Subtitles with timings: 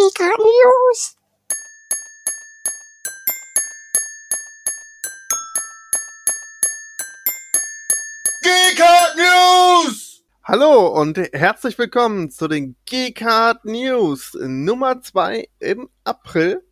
[0.00, 1.16] GK News.
[8.42, 10.22] G-Card News!
[10.42, 16.62] Hallo und herzlich willkommen zu den G-Card News Nummer 2 im April.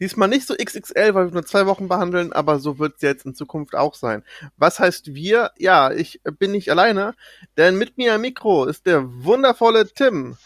[0.00, 3.26] Diesmal nicht so XXL, weil wir nur zwei Wochen behandeln, aber so wird es jetzt
[3.26, 4.24] in Zukunft auch sein.
[4.56, 5.52] Was heißt wir?
[5.56, 7.14] Ja, ich bin nicht alleine,
[7.56, 10.36] denn mit mir am Mikro ist der wundervolle Tim.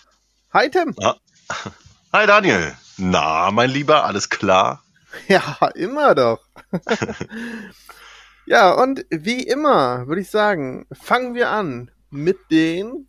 [0.52, 0.94] Hi Tim.
[0.98, 1.16] Ja.
[2.12, 2.76] Hi Daniel.
[2.96, 4.82] Na, mein Lieber, alles klar?
[5.26, 6.38] Ja, immer doch.
[8.46, 13.08] ja, und wie immer würde ich sagen, fangen wir an mit den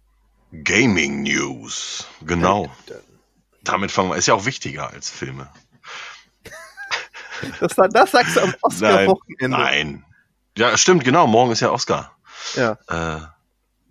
[0.64, 2.08] Gaming News.
[2.22, 2.74] Genau.
[3.64, 4.16] Damit fangen wir.
[4.16, 5.50] Ist ja auch wichtiger als Filme.
[7.60, 9.50] Das, das sagst du am Oscar-Wochenende.
[9.50, 10.06] Nein, nein.
[10.58, 11.28] Ja, stimmt, genau.
[11.28, 12.18] Morgen ist ja Oscar.
[12.56, 12.78] Ja.
[12.88, 13.22] Äh,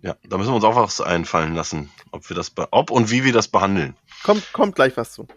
[0.01, 3.23] ja, da müssen wir uns auch was einfallen lassen, ob wir das, ob und wie
[3.23, 3.95] wir das behandeln.
[4.23, 5.27] Kommt, kommt gleich was zu.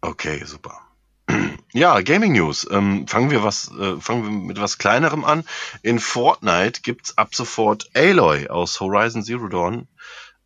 [0.00, 0.80] Okay, super.
[1.74, 2.66] Ja, Gaming News.
[2.70, 5.44] Ähm, fangen wir was, äh, fangen wir mit was kleinerem an.
[5.82, 9.86] In Fortnite gibt's ab sofort Aloy aus Horizon Zero Dawn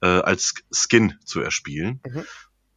[0.03, 2.01] äh, als Skin zu erspielen.
[2.05, 2.27] Mhm.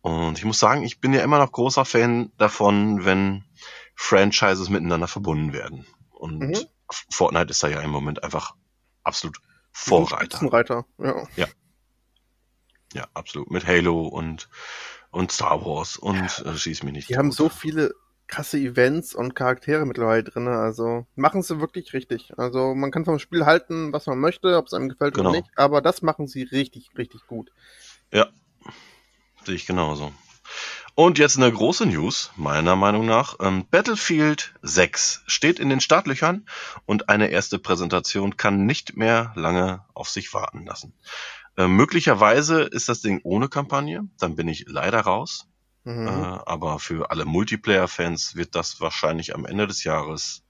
[0.02, 3.44] Und ich muss sagen, ich bin ja immer noch großer Fan davon, wenn
[3.96, 5.88] Franchises miteinander verbunden werden.
[6.12, 6.58] Und Mhm.
[7.10, 8.54] Fortnite ist da ja im Moment einfach
[9.04, 9.40] absolut
[9.72, 10.38] Vorreiter.
[10.38, 10.86] Spitzenreiter,
[11.36, 11.48] ja.
[12.94, 13.50] Ja, absolut.
[13.50, 14.48] Mit Halo und,
[15.16, 17.10] und Star Wars und äh, schieß mich nicht.
[17.10, 17.38] Die haben tot.
[17.38, 17.96] so viele
[18.28, 22.34] krasse Events und Charaktere mittlerweile drin, also machen sie wirklich richtig.
[22.38, 25.30] Also man kann vom Spiel halten, was man möchte, ob es einem gefällt Genau.
[25.30, 27.52] oder nicht, aber das machen sie richtig, richtig gut.
[28.12, 28.28] Ja,
[29.46, 30.12] sehe ich genauso.
[30.96, 33.36] Und jetzt eine große News, meiner Meinung nach.
[33.42, 36.46] Ähm, Battlefield 6 steht in den Startlöchern
[36.86, 40.94] und eine erste Präsentation kann nicht mehr lange auf sich warten lassen.
[41.58, 45.48] Ähm, möglicherweise ist das Ding ohne Kampagne, dann bin ich leider raus.
[45.84, 46.08] Mhm.
[46.08, 50.44] Äh, aber für alle Multiplayer-Fans wird das wahrscheinlich am Ende des Jahres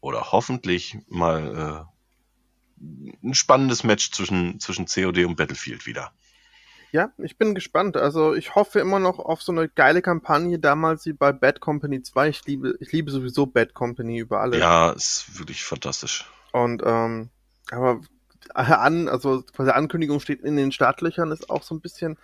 [0.00, 1.88] oder hoffentlich mal
[2.80, 6.12] äh, ein spannendes Match zwischen, zwischen COD und Battlefield wieder.
[6.90, 7.96] Ja, ich bin gespannt.
[7.96, 12.02] Also ich hoffe immer noch auf so eine geile Kampagne, damals wie bei Bad Company
[12.02, 12.28] 2.
[12.28, 14.58] Ich liebe, ich liebe sowieso Bad Company über alles.
[14.58, 16.24] Ja, ist wirklich fantastisch.
[16.52, 17.28] Und ähm,
[17.70, 18.00] aber
[18.54, 22.18] an, also quasi Ankündigung steht in den Startlöchern, ist auch so ein bisschen.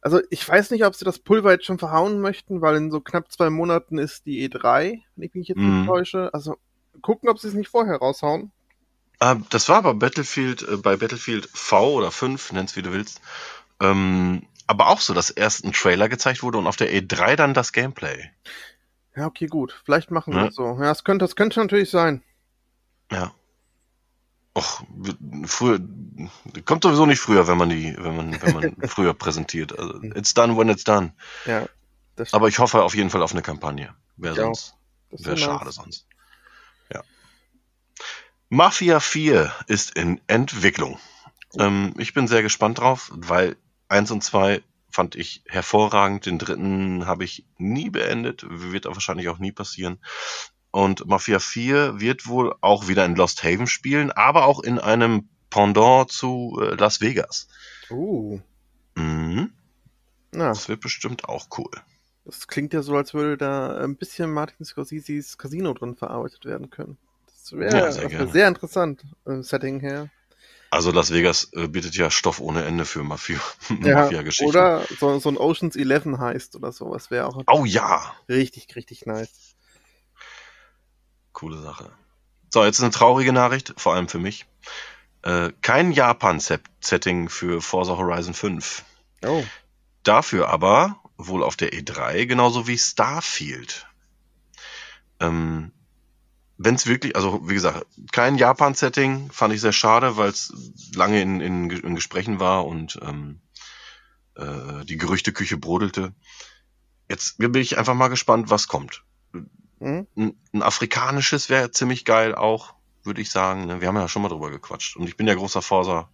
[0.00, 3.00] Also ich weiß nicht, ob sie das Pulver jetzt schon verhauen möchten, weil in so
[3.00, 5.78] knapp zwei Monaten ist die E3, wenn ich mich jetzt Mhm.
[5.80, 6.30] nicht täusche.
[6.34, 6.56] Also
[7.00, 8.52] gucken, ob sie es nicht vorher raushauen.
[9.20, 13.20] Ah, das war aber Battlefield, äh, bei Battlefield V oder 5, nenn's wie du willst.
[13.80, 17.54] Ähm, aber auch so, dass erst ein Trailer gezeigt wurde und auf der E3 dann
[17.54, 18.30] das Gameplay.
[19.16, 19.80] Ja, okay, gut.
[19.84, 20.46] Vielleicht machen Ja.
[20.46, 20.64] das so.
[20.64, 22.22] Ja, das könnte, das könnte natürlich sein.
[23.12, 23.32] Ja.
[24.56, 24.84] Och,
[25.46, 25.80] früher,
[26.64, 29.76] kommt sowieso nicht früher, wenn man die, wenn man, wenn man früher präsentiert.
[29.76, 31.12] Also, it's done when it's done.
[31.44, 31.66] Ja.
[32.30, 33.94] Aber ich hoffe auf jeden Fall auf eine Kampagne.
[34.16, 34.74] Wäre sonst,
[35.10, 35.74] wäre wär schade nice.
[35.74, 36.06] sonst.
[36.92, 37.02] Ja.
[38.48, 41.00] Mafia 4 ist in Entwicklung.
[41.58, 43.56] Ähm, ich bin sehr gespannt drauf, weil
[43.88, 46.26] 1 und 2 fand ich hervorragend.
[46.26, 49.98] Den dritten habe ich nie beendet, wird wahrscheinlich auch nie passieren.
[50.74, 55.28] Und Mafia 4 wird wohl auch wieder in Lost Haven spielen, aber auch in einem
[55.48, 57.46] Pendant zu äh, Las Vegas.
[57.90, 58.40] Uh.
[58.96, 59.52] Mhm.
[60.32, 61.70] Na, Das wird bestimmt auch cool.
[62.24, 66.70] das klingt ja so, als würde da ein bisschen Martin Scorseses Casino drin verarbeitet werden
[66.70, 66.98] können.
[67.28, 70.10] Das wäre Ja, sehr wär sehr interessant, äh, Setting her.
[70.70, 73.38] Also Las Vegas äh, bietet ja Stoff ohne Ende für Mafia-
[73.80, 74.48] Ja, Mafia-Geschichten.
[74.50, 79.06] oder so, so ein Oceans 11 heißt oder sowas wäre auch oh ja, richtig, richtig
[79.06, 79.43] nice.
[81.34, 81.90] Coole Sache.
[82.48, 84.46] So, jetzt eine traurige Nachricht, vor allem für mich.
[85.22, 88.84] Äh, kein Japan-Setting für Forza Horizon 5.
[89.26, 89.44] Oh,
[90.02, 93.86] Dafür aber wohl auf der E3, genauso wie Starfield.
[95.20, 95.72] Ähm,
[96.56, 100.52] Wenn es wirklich, also wie gesagt, kein Japan-Setting, fand ich sehr schade, weil es
[100.94, 103.40] lange in, in, in Gesprächen war und ähm,
[104.36, 106.12] äh, die Gerüchteküche brodelte.
[107.08, 109.02] Jetzt bin ich einfach mal gespannt, was kommt.
[109.84, 110.06] Hm?
[110.16, 113.66] Ein, ein afrikanisches wäre ziemlich geil auch, würde ich sagen.
[113.66, 113.80] ne?
[113.80, 114.96] Wir haben ja schon mal drüber gequatscht.
[114.96, 116.10] Und ich bin ja großer Forza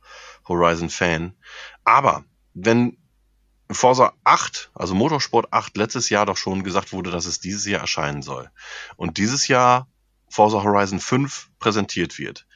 [0.48, 1.34] Horizon Fan.
[1.84, 2.98] Aber wenn
[3.70, 7.80] Forza 8, also Motorsport 8, letztes Jahr doch schon gesagt wurde, dass es dieses Jahr
[7.80, 8.50] erscheinen soll.
[8.96, 9.86] Und dieses Jahr
[10.28, 12.46] Forza Horizon 5 präsentiert wird,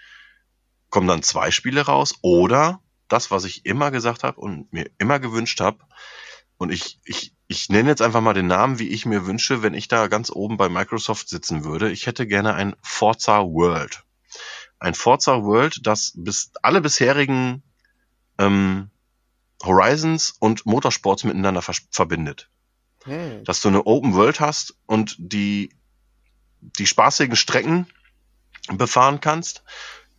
[0.91, 5.21] kommen dann zwei Spiele raus oder das, was ich immer gesagt habe und mir immer
[5.21, 5.79] gewünscht habe,
[6.57, 9.75] und ich, ich, ich nenne jetzt einfach mal den Namen, wie ich mir wünsche, wenn
[9.75, 11.91] ich da ganz oben bei Microsoft sitzen würde.
[11.91, 14.05] Ich hätte gerne ein Forza World.
[14.79, 17.63] Ein Forza World, das bis alle bisherigen
[18.39, 18.91] ähm,
[19.63, 22.51] Horizons und Motorsports miteinander verbindet.
[23.05, 23.45] Hm.
[23.45, 25.71] Dass du eine Open World hast und die,
[26.61, 27.87] die spaßigen Strecken
[28.73, 29.63] befahren kannst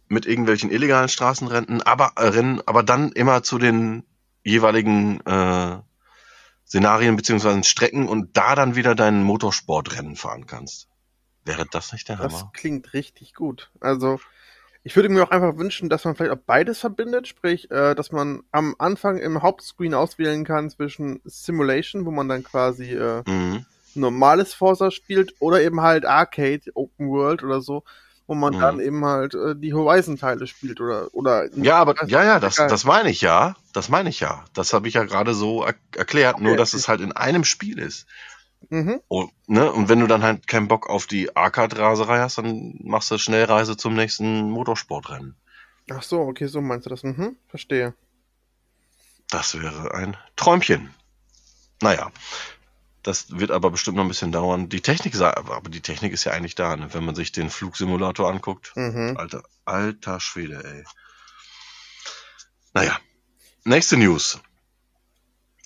[0.08, 4.04] mit irgendwelchen illegalen Straßenrennen, aber äh, Rennen, aber dann immer zu den
[4.44, 5.80] jeweiligen äh,
[6.76, 10.90] Szenarien beziehungsweise Strecken und da dann wieder dein Motorsportrennen fahren kannst.
[11.46, 12.28] Wäre das nicht der Hammer?
[12.28, 13.72] Das klingt richtig gut.
[13.80, 14.20] Also
[14.84, 18.12] ich würde mir auch einfach wünschen, dass man vielleicht auch beides verbindet, sprich, äh, dass
[18.12, 23.66] man am Anfang im Hauptscreen auswählen kann zwischen Simulation, wo man dann quasi äh, mhm.
[23.94, 27.86] normales Forza spielt, oder eben halt Arcade, Open World oder so,
[28.28, 28.60] wo man mhm.
[28.60, 31.50] dann eben halt äh, die Horizon-Teile spielt oder oder.
[31.56, 34.46] Ja, aber ja, ja, das, das meine ich ja, das meine ich ja.
[34.54, 37.44] Das habe ich ja gerade so er erklärt, okay, nur dass es halt in einem
[37.44, 38.08] Spiel ist.
[38.70, 39.02] Mhm.
[39.08, 39.72] Und, ne?
[39.72, 43.78] und wenn du dann halt keinen Bock auf die Arcade-Raserei hast, dann machst du Schnellreise
[43.78, 45.36] zum nächsten Motorsportrennen.
[45.92, 47.04] Ach so, okay, so meinst du das.
[47.04, 47.94] Mhm, verstehe.
[49.30, 50.94] Das wäre ein Träumchen.
[51.82, 52.12] Naja,
[53.06, 54.68] das wird aber bestimmt noch ein bisschen dauern.
[54.68, 56.94] Die Technik, aber die Technik ist ja eigentlich da, ne?
[56.94, 58.72] wenn man sich den Flugsimulator anguckt.
[58.76, 59.16] Mhm.
[59.18, 60.84] Alter, alter Schwede, ey.
[62.74, 62.98] Naja,
[63.64, 64.40] nächste News.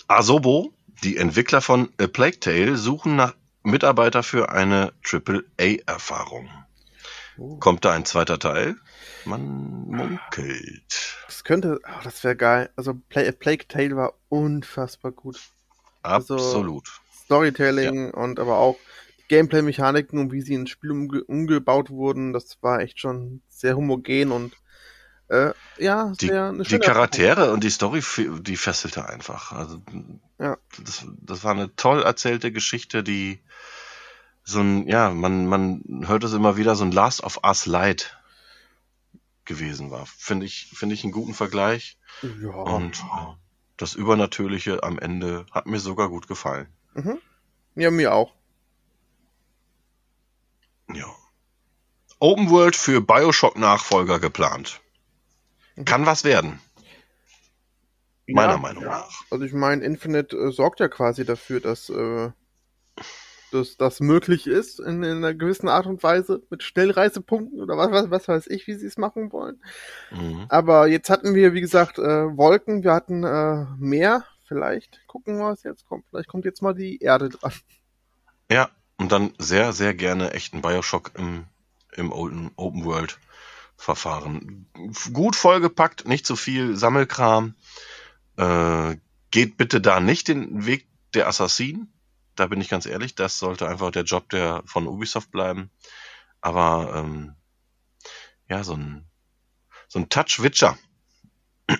[0.07, 3.33] Asobo die Entwickler von A Plague Tale suchen nach
[3.63, 6.49] Mitarbeiter für eine AAA-Erfahrung.
[7.37, 7.57] Oh.
[7.57, 8.75] Kommt da ein zweiter Teil?
[9.23, 9.41] Man
[9.87, 11.17] munkelt.
[11.25, 12.69] Das könnte, oh, das wäre geil.
[12.75, 15.39] Also Play, A Plague Tale war unfassbar gut.
[16.01, 17.01] Also, Absolut.
[17.29, 18.13] Storytelling ja.
[18.13, 18.77] und aber auch
[19.27, 24.31] Gameplay-Mechaniken und wie sie ins Spiel umge umgebaut wurden, das war echt schon sehr homogen
[24.31, 24.55] und
[25.27, 26.31] äh, ja, die,
[26.63, 28.01] die Charaktere und die Story,
[28.41, 29.51] die fesselte einfach.
[29.51, 29.79] Also,
[30.39, 30.57] ja.
[30.83, 33.39] das, das war eine toll erzählte Geschichte, die
[34.43, 38.17] so ein, ja, man, man hört es immer wieder, so ein Last of Us Light
[39.45, 40.07] gewesen war.
[40.07, 41.99] Finde ich, finde ich einen guten Vergleich.
[42.41, 42.49] Ja.
[42.49, 43.03] Und
[43.77, 46.67] das Übernatürliche am Ende hat mir sogar gut gefallen.
[46.93, 47.19] Mhm.
[47.75, 48.33] Ja, mir auch.
[50.93, 51.05] Ja.
[52.19, 54.81] Open World für Bioshock-Nachfolger geplant.
[55.85, 56.59] Kann was werden.
[58.27, 59.09] Meiner ja, Meinung nach.
[59.31, 62.29] Also ich meine, Infinite äh, sorgt ja quasi dafür, dass, äh,
[63.51, 67.91] dass das möglich ist in, in, einer gewissen Art und Weise mit Schnellreisepunkten oder was,
[67.91, 69.61] was, was weiß ich, wie sie es machen wollen.
[70.11, 70.45] Mhm.
[70.49, 74.25] Aber jetzt hatten wir, wie gesagt, äh, Wolken, wir hatten äh, Meer.
[74.49, 76.05] Vielleicht gucken wir, was jetzt kommt.
[76.09, 77.53] Vielleicht kommt jetzt mal die Erde dran.
[78.49, 81.45] Ja, und dann sehr, sehr gerne echten Bioshock im,
[81.93, 83.19] im Open, Open World.
[83.77, 84.67] Verfahren.
[85.13, 87.55] Gut vollgepackt, nicht zu viel Sammelkram.
[88.35, 88.97] Äh,
[89.31, 91.93] geht bitte da nicht den Weg der Assassinen.
[92.35, 95.69] Da bin ich ganz ehrlich, das sollte einfach der Job der von Ubisoft bleiben.
[96.41, 97.35] Aber ähm,
[98.49, 99.05] ja, so ein
[99.87, 100.77] so ein Touch Witcher.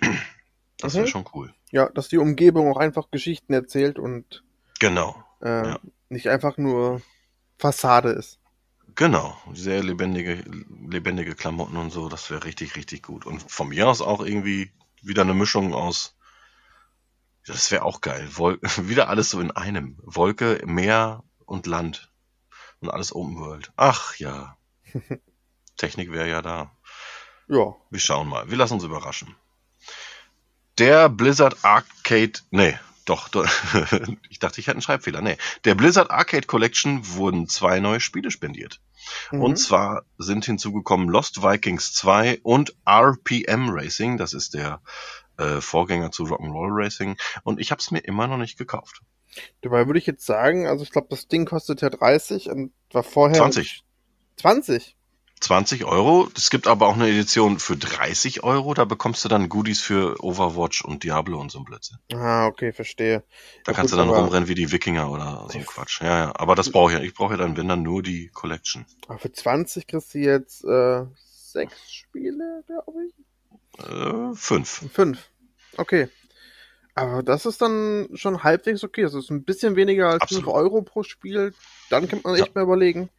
[0.82, 1.10] Das wäre mhm.
[1.10, 1.54] schon cool.
[1.72, 4.44] Ja, dass die Umgebung auch einfach Geschichten erzählt und
[4.80, 5.80] genau äh, ja.
[6.10, 7.02] nicht einfach nur
[7.58, 8.40] Fassade ist.
[8.96, 10.44] Genau, sehr lebendige,
[10.90, 13.26] lebendige Klamotten und so, das wäre richtig, richtig gut.
[13.26, 14.72] Und von mir aus auch irgendwie
[15.02, 16.18] wieder eine Mischung aus,
[17.46, 18.28] das wäre auch geil.
[18.34, 19.98] Wol wieder alles so in einem.
[20.04, 22.12] Wolke, Meer und Land.
[22.82, 23.72] Und alles Open World.
[23.76, 24.58] Ach ja.
[25.78, 26.72] Technik wäre ja da.
[27.48, 27.76] Ja.
[27.90, 28.50] Wir schauen mal.
[28.50, 29.36] Wir lassen uns überraschen.
[30.80, 33.30] Der Blizzard Arcade, nee, doch,
[34.30, 35.22] ich dachte, ich hätte einen Schreibfehler.
[35.22, 35.38] Nee.
[35.66, 38.80] Der Blizzard Arcade Collection wurden zwei neue Spiele spendiert.
[39.32, 39.42] Mhm.
[39.42, 44.18] Und zwar sind hinzugekommen Lost Vikings 2 und RPM Racing.
[44.18, 44.82] Das ist der
[45.38, 47.18] äh, Vorgänger zu Rock'n'Roll Racing.
[47.44, 49.02] Und ich habe es mir immer noch nicht gekauft.
[49.62, 53.04] Dabei würde ich jetzt sagen, also ich glaube, das Ding kostet ja 30 und war
[53.04, 53.38] vorher.
[53.38, 53.84] 20.
[54.38, 54.96] 20?
[55.40, 56.30] 20 Euro.
[56.36, 58.74] Es gibt aber auch eine Edition für 30 Euro.
[58.74, 61.98] Da bekommst du dann Goodies für Overwatch und Diablo und so ein Blödsinn.
[62.14, 63.24] Ah, okay, verstehe.
[63.64, 66.02] Da ja, kannst gut, du dann rumrennen wie die Wikinger oder so ein Quatsch.
[66.02, 66.32] Ja, ja.
[66.36, 67.04] Aber das brauche ich ja.
[67.04, 68.86] Ich brauche ja dann, wenn dann nur die Collection.
[69.08, 73.86] Aber für 20 kriegst du jetzt äh, sechs Spiele, glaube ich.
[73.86, 74.86] Äh, fünf.
[74.92, 75.30] Fünf.
[75.78, 76.10] Okay.
[76.96, 79.04] Aber das ist dann schon halbwegs okay.
[79.04, 80.46] Das ist ein bisschen weniger als Absolut.
[80.46, 81.54] 5 Euro pro Spiel.
[81.90, 82.52] Dann kann man echt ja.
[82.56, 83.10] mal überlegen.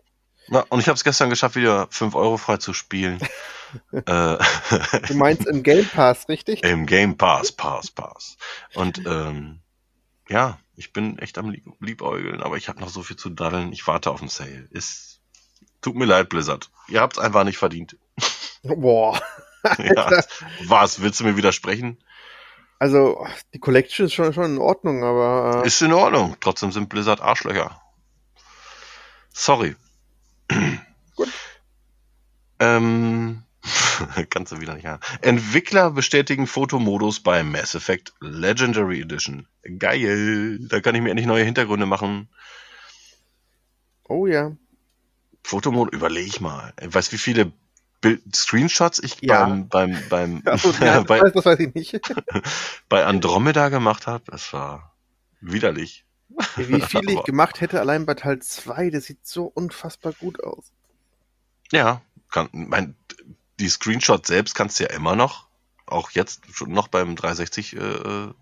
[0.49, 3.21] Na, und ich habe es gestern geschafft, wieder 5 Euro frei zu spielen.
[3.93, 6.63] äh, du meinst im Game Pass, richtig?
[6.65, 8.37] Im Game Pass, Pass, Pass.
[8.75, 9.61] Und ähm,
[10.29, 13.73] ja, ich bin echt am Lieb Liebäugeln, aber ich habe noch so viel zu daddeln.
[13.73, 14.67] Ich warte auf den Sale.
[14.71, 15.21] Ist,
[15.83, 16.71] tut mir leid, Blizzard.
[16.89, 17.97] Ihr habt's einfach nicht verdient.
[18.63, 19.21] Boah.
[19.79, 20.23] ja,
[20.65, 21.03] was?
[21.03, 22.03] Willst du mir widersprechen?
[22.79, 25.63] Also, die Collection ist schon, schon in Ordnung, aber.
[25.63, 26.37] Äh ist in Ordnung.
[26.41, 27.81] Trotzdem sind Blizzard Arschlöcher.
[29.33, 29.77] Sorry.
[31.17, 31.29] Gut.
[32.59, 33.43] Ähm,
[34.31, 35.03] Kannst du wieder nicht haben.
[35.23, 39.47] Entwickler bestätigen Fotomodus bei Mass Effect Legendary Edition.
[39.79, 40.59] Geil.
[40.69, 42.29] Da kann ich mir endlich neue Hintergründe machen.
[44.09, 44.53] Oh ja.
[45.45, 46.73] Fotomodus, überlege ich mal.
[46.83, 47.53] Weißt du, wie viele
[48.01, 49.45] Bild Screenshots ich Ja.
[49.45, 52.01] beim, beim, beim, Also, ja, bei, das weiß ich nicht.
[52.89, 54.25] bei Andromeda gemacht habe?
[54.31, 54.95] Das war
[55.41, 56.05] widerlich.
[56.57, 60.73] Wie viel ich gemacht hätte, allein bei Teil 2, das sieht so unfassbar gut aus.
[61.73, 62.97] Ja, kann, mein,
[63.59, 65.49] die Screenshots selbst kannst du ja immer noch,
[65.87, 68.35] auch jetzt schon noch beim 360 äh, äh,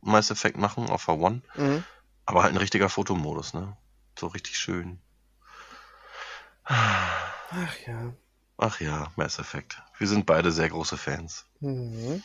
[0.00, 1.84] Mass Effect machen auf V1, Mhm.
[2.26, 3.76] aber halt ein richtiger Fotomodus, ne?
[4.18, 4.98] So richtig schön.
[6.64, 8.12] Ach ja.
[8.58, 9.82] Ach ja, Mass Effect.
[9.98, 11.46] Wir sind beide sehr große Fans.
[11.60, 12.22] Mhm.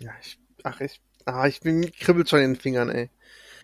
[0.00, 3.10] Ja, ich, ach, ich, ah, ich bin, kribbelt schon in den Fingern, ey.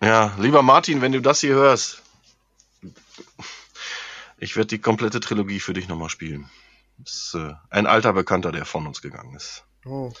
[0.01, 2.01] Ja, lieber Martin, wenn du das hier hörst,
[4.37, 6.49] ich werde die komplette Trilogie für dich nochmal spielen.
[6.97, 9.63] Das ist äh, ein alter Bekannter, der von uns gegangen ist.
[9.85, 10.13] Oh.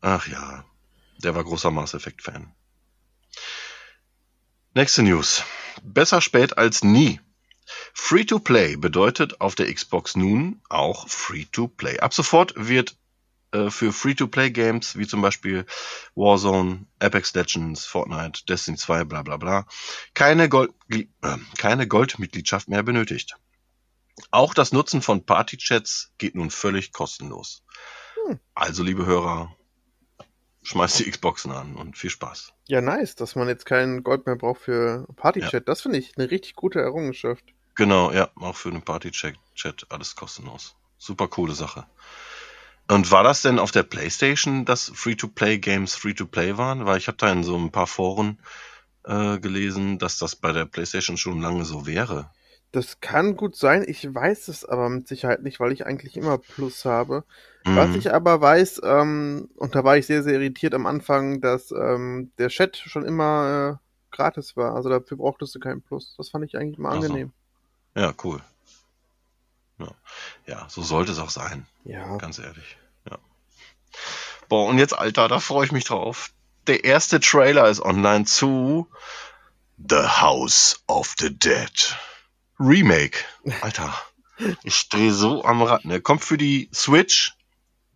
[0.00, 0.64] Ach ja,
[1.18, 2.54] der war großer Mass Effect Fan.
[4.74, 5.44] Nächste News.
[5.82, 7.20] Besser spät als nie.
[7.94, 12.00] Free-to-Play bedeutet auf der Xbox nun auch Free-to-Play.
[12.00, 12.96] Ab sofort wird
[13.54, 15.64] äh, für Free-to-Play-Games wie zum Beispiel
[16.14, 19.66] Warzone, Apex Legends, Fortnite, Destiny 2, bla bla bla,
[20.12, 21.04] keine, Gold, äh,
[21.56, 23.36] keine Goldmitgliedschaft mehr benötigt.
[24.30, 27.64] Auch das Nutzen von Partychats geht nun völlig kostenlos.
[28.26, 28.38] Hm.
[28.54, 29.56] Also, liebe Hörer,
[30.62, 32.52] schmeißt die Xboxen an und viel Spaß.
[32.66, 35.68] Ja, nice, dass man jetzt kein Gold mehr braucht für Partychat.
[35.68, 37.44] Das finde ich eine richtig gute Errungenschaft.
[37.76, 40.76] Genau, ja, auch für den Party-Chat Chat, alles kostenlos.
[40.96, 41.86] Super coole Sache.
[42.88, 46.84] Und war das denn auf der Playstation, dass Free-to-Play-Games Free-to-Play waren?
[46.84, 48.38] Weil ich habe da in so ein paar Foren
[49.04, 52.30] äh, gelesen, dass das bei der Playstation schon lange so wäre.
[52.72, 56.38] Das kann gut sein, ich weiß es aber mit Sicherheit nicht, weil ich eigentlich immer
[56.38, 57.24] Plus habe.
[57.64, 57.94] Was Mhm.
[57.94, 62.32] ich aber weiß, ähm, und da war ich sehr, sehr irritiert am Anfang, dass ähm,
[62.38, 64.74] der Chat schon immer äh, gratis war.
[64.74, 66.14] Also dafür brauchtest du keinen Plus.
[66.18, 67.06] Das fand ich eigentlich immer Ach so.
[67.06, 67.32] angenehm.
[67.96, 68.42] Ja, cool.
[69.78, 69.90] Ja.
[70.46, 72.16] ja, so sollte es auch sein, Ja.
[72.16, 72.76] ganz ehrlich.
[73.10, 73.18] Ja.
[74.48, 76.30] Boah, und jetzt, Alter, da freue ich mich drauf.
[76.66, 78.88] Der erste Trailer ist online zu
[79.76, 81.96] The House of the Dead.
[82.58, 83.18] Remake.
[83.60, 83.92] Alter,
[84.62, 85.84] ich stehe so am Rad.
[85.84, 86.00] Ne?
[86.00, 87.34] Kommt für die Switch,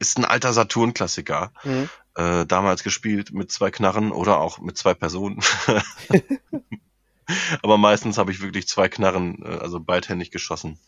[0.00, 1.52] ist ein alter Saturn-Klassiker.
[1.62, 1.88] Mhm.
[2.16, 5.40] Äh, damals gespielt mit zwei Knarren oder auch mit zwei Personen.
[7.62, 10.78] Aber meistens habe ich wirklich zwei Knarren, äh, also beidhändig geschossen.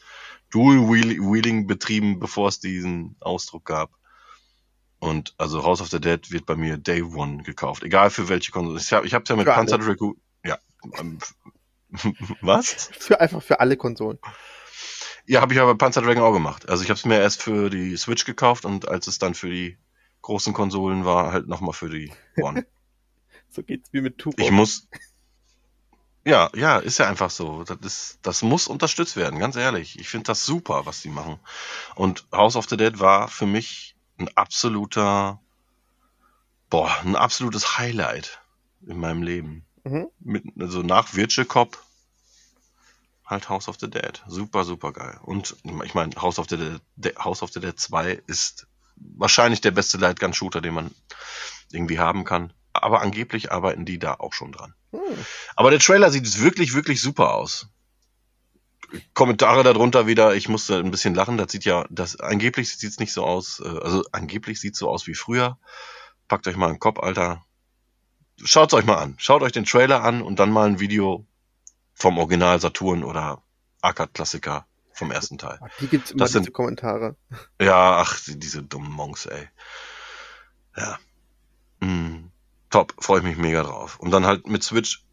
[0.50, 3.90] Dual Wheel Wheeling betrieben, bevor es diesen Ausdruck gab.
[4.98, 7.82] Und also House of the Dead wird bei mir Day One gekauft.
[7.82, 8.78] Egal für welche Konsole.
[8.78, 9.46] Ich habe ich hab's ja mit.
[9.46, 10.20] Panzer Dragoon.
[10.44, 10.58] Ja.
[12.40, 12.90] Was?
[12.98, 14.18] Für einfach für alle Konsolen.
[15.26, 16.68] Ja, habe ich aber Panzer Dragon auch gemacht.
[16.68, 19.48] Also ich habe es mir erst für die Switch gekauft und als es dann für
[19.48, 19.78] die
[20.22, 22.66] großen Konsolen war, halt nochmal für die One.
[23.52, 24.40] So geht's wie mit Turbo.
[24.40, 24.86] Ich muss.
[26.24, 27.64] Ja, ja, ist ja einfach so.
[27.64, 29.98] Das, ist, das muss unterstützt werden, ganz ehrlich.
[29.98, 31.38] Ich finde das super, was die machen.
[31.94, 35.40] Und House of the Dead war für mich ein absoluter,
[36.68, 38.40] boah, ein absolutes Highlight
[38.86, 39.64] in meinem Leben.
[39.84, 40.08] Mhm.
[40.20, 41.82] Mit, also nach Virtual Cop
[43.24, 44.22] halt House of the Dead.
[44.26, 45.18] Super, super geil.
[45.22, 49.60] Und ich meine, House of the Dead, De- House of the Dead 2 ist wahrscheinlich
[49.62, 50.90] der beste Lightgun-Shooter, den man
[51.70, 52.52] irgendwie haben kann.
[52.82, 54.74] Aber angeblich arbeiten die da auch schon dran.
[54.92, 55.00] Hm.
[55.56, 57.68] Aber der Trailer sieht wirklich, wirklich super aus.
[59.14, 63.12] Kommentare darunter wieder, ich musste ein bisschen lachen, das sieht ja, das angeblich sieht's nicht
[63.12, 65.58] so aus, äh, also angeblich sieht's so aus wie früher.
[66.26, 67.44] Packt euch mal einen Kopf, Alter.
[68.42, 69.14] Schaut's euch mal an.
[69.18, 71.24] Schaut euch den Trailer an und dann mal ein Video
[71.94, 73.42] vom Original Saturn oder
[73.80, 75.58] Arcade-Klassiker vom ersten Teil.
[75.62, 77.16] Ach, Die gibt's immer Das sind- diese Kommentare.
[77.60, 79.48] Ja, ach, die- diese dummen Monks, ey.
[80.76, 80.98] Ja.
[81.80, 82.30] Mm,
[82.70, 83.98] top, freue ich mich mega drauf.
[84.00, 85.04] Und dann halt mit Switch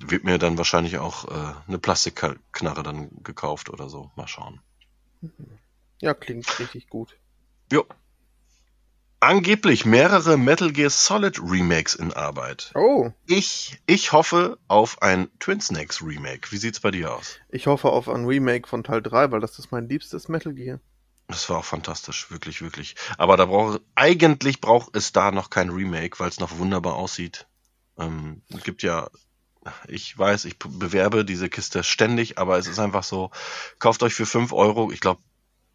[0.00, 4.10] wird mir dann wahrscheinlich auch äh, eine Plastikknarre dann gekauft oder so.
[4.16, 4.60] Mal schauen.
[6.00, 7.16] Ja, klingt richtig gut.
[7.72, 7.84] Jo.
[9.18, 12.70] Angeblich mehrere Metal Gear Solid Remakes in Arbeit.
[12.74, 16.52] Oh, Ich, ich hoffe auf ein Twin Snakes Remake.
[16.52, 17.38] Wie sieht's bei dir aus?
[17.48, 20.80] ich hoffe auf ein Remake von Teil 3, weil das ist mein liebstes Metal Gear.
[21.28, 22.94] Das war auch fantastisch, wirklich, wirklich.
[23.18, 27.46] Aber da braucht eigentlich braucht es da noch kein Remake, weil es noch wunderbar aussieht.
[27.98, 29.08] Ähm, es gibt ja,
[29.88, 33.30] ich weiß, ich bewerbe diese Kiste ständig, aber es ist einfach so,
[33.80, 35.20] kauft euch für 5 Euro, ich glaube,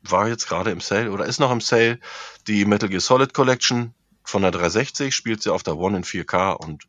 [0.03, 1.99] war jetzt gerade im Sale oder ist noch im Sale,
[2.47, 3.93] die Metal Gear Solid Collection
[4.23, 6.87] von der 360, spielt sie auf der One in 4K und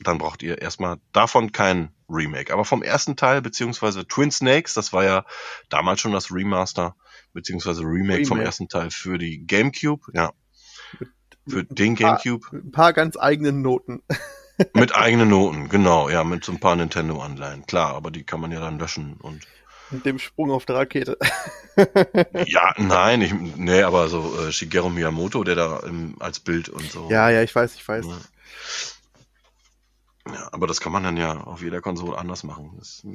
[0.00, 2.52] dann braucht ihr erstmal davon kein Remake.
[2.52, 5.24] Aber vom ersten Teil, beziehungsweise Twin Snakes, das war ja
[5.68, 6.94] damals schon das Remaster,
[7.36, 8.46] beziehungsweise Remake, vom Remake.
[8.46, 10.32] ersten Teil für die GameCube, ja.
[11.46, 14.02] Für den GameCube Mit ein paar ganz eigenen Noten.
[14.74, 18.50] mit eigenen Noten, genau, ja, mit so ein paar Nintendo-Anleihen, klar, aber die kann man
[18.50, 19.46] ja dann löschen und
[19.90, 21.18] Mit dem Sprung auf der Rakete.
[22.46, 26.90] ja, nein, ich, nee, aber so äh, Shigeru Miyamoto, der da ähm, als Bild und
[26.90, 27.08] so.
[27.10, 28.06] Ja, ja, ich weiß, ich weiß.
[28.06, 28.18] Ja.
[30.32, 32.74] Ja, aber das kann man dann ja auf jeder Konsole anders machen.
[32.78, 33.06] Das,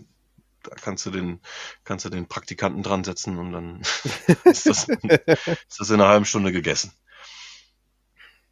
[0.64, 1.40] da kannst du den,
[1.84, 3.82] kannst du den Praktikanten dran setzen und dann
[4.44, 6.94] ist, das, ist das in einer halben Stunde gegessen.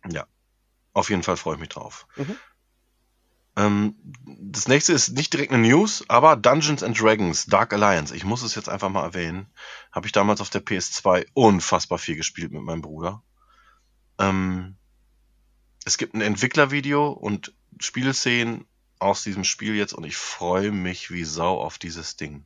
[0.09, 0.25] Ja,
[0.93, 2.07] auf jeden Fall freue ich mich drauf.
[2.15, 2.37] Mhm.
[3.55, 8.15] Ähm, das nächste ist nicht direkt eine News, aber Dungeons and Dragons Dark Alliance.
[8.15, 9.47] Ich muss es jetzt einfach mal erwähnen.
[9.91, 13.21] Habe ich damals auf der PS2 unfassbar viel gespielt mit meinem Bruder.
[14.17, 14.77] Ähm,
[15.83, 18.65] es gibt ein Entwicklervideo und Spielszenen
[18.99, 22.45] aus diesem Spiel jetzt und ich freue mich wie Sau auf dieses Ding.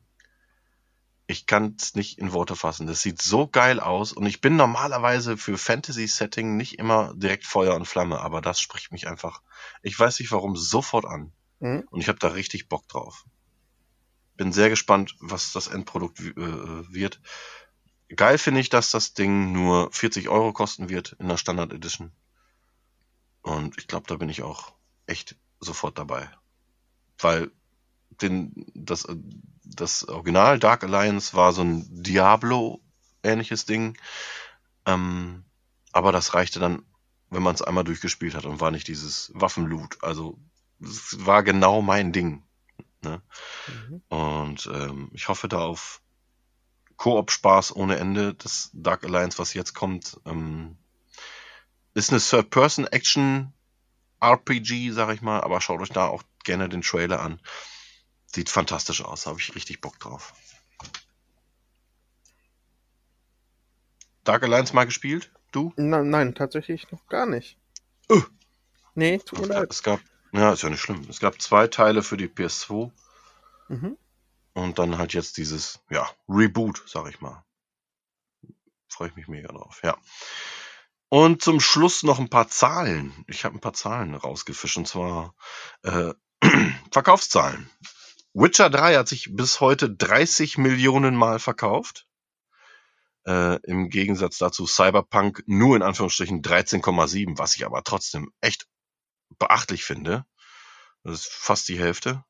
[1.26, 2.86] Ich kann es nicht in Worte fassen.
[2.86, 7.74] Das sieht so geil aus und ich bin normalerweise für Fantasy-Setting nicht immer direkt Feuer
[7.74, 9.42] und Flamme, aber das spricht mich einfach,
[9.82, 11.32] ich weiß nicht warum, sofort an.
[11.60, 11.84] Mhm.
[11.90, 13.24] Und ich habe da richtig Bock drauf.
[14.36, 17.20] Bin sehr gespannt, was das Endprodukt äh, wird.
[18.14, 22.12] Geil finde ich, dass das Ding nur 40 Euro kosten wird in der Standard Edition.
[23.40, 24.74] Und ich glaube, da bin ich auch
[25.06, 26.30] echt sofort dabei.
[27.18, 27.50] Weil
[28.22, 29.06] den, das,
[29.64, 33.96] das Original Dark Alliance war so ein Diablo-ähnliches Ding.
[34.86, 35.44] Ähm,
[35.92, 36.82] aber das reichte dann,
[37.30, 40.02] wenn man es einmal durchgespielt hat und war nicht dieses Waffenloot.
[40.02, 40.38] Also
[40.80, 42.42] es war genau mein Ding.
[43.02, 43.22] Ne?
[43.68, 44.02] Mhm.
[44.08, 46.00] Und ähm, ich hoffe da auf
[46.96, 48.34] Koop-Spaß ohne Ende.
[48.34, 50.76] Das Dark Alliance, was jetzt kommt, ähm,
[51.94, 52.20] ist eine
[54.24, 57.40] Third-Person-Action-RPG, sag ich mal, aber schaut euch da auch gerne den Trailer an.
[58.26, 60.34] Sieht fantastisch aus, habe ich richtig Bock drauf.
[64.24, 65.30] Dark Alliance mal gespielt?
[65.52, 65.72] Du?
[65.76, 67.58] Nein, nein, tatsächlich noch gar nicht.
[68.10, 68.22] Uh.
[68.94, 69.70] Nee, tut mir leid.
[69.70, 70.00] Es gab,
[70.32, 71.06] ja, ist ja nicht schlimm.
[71.08, 72.90] Es gab zwei Teile für die PS2
[73.68, 73.96] Mhm.
[74.52, 77.44] und dann halt jetzt dieses, ja, Reboot, sag ich mal.
[78.88, 79.96] Freue ich mich mega drauf, ja.
[81.14, 83.24] Und zum Schluss noch ein paar Zahlen.
[83.28, 85.36] Ich habe ein paar Zahlen rausgefischt und zwar
[85.84, 86.12] äh,
[86.90, 87.70] Verkaufszahlen.
[88.32, 92.08] Witcher 3 hat sich bis heute 30 Millionen Mal verkauft.
[93.28, 98.66] Äh, Im Gegensatz dazu Cyberpunk nur in Anführungsstrichen 13,7, was ich aber trotzdem echt
[99.38, 100.26] beachtlich finde.
[101.04, 102.24] Das ist fast die Hälfte.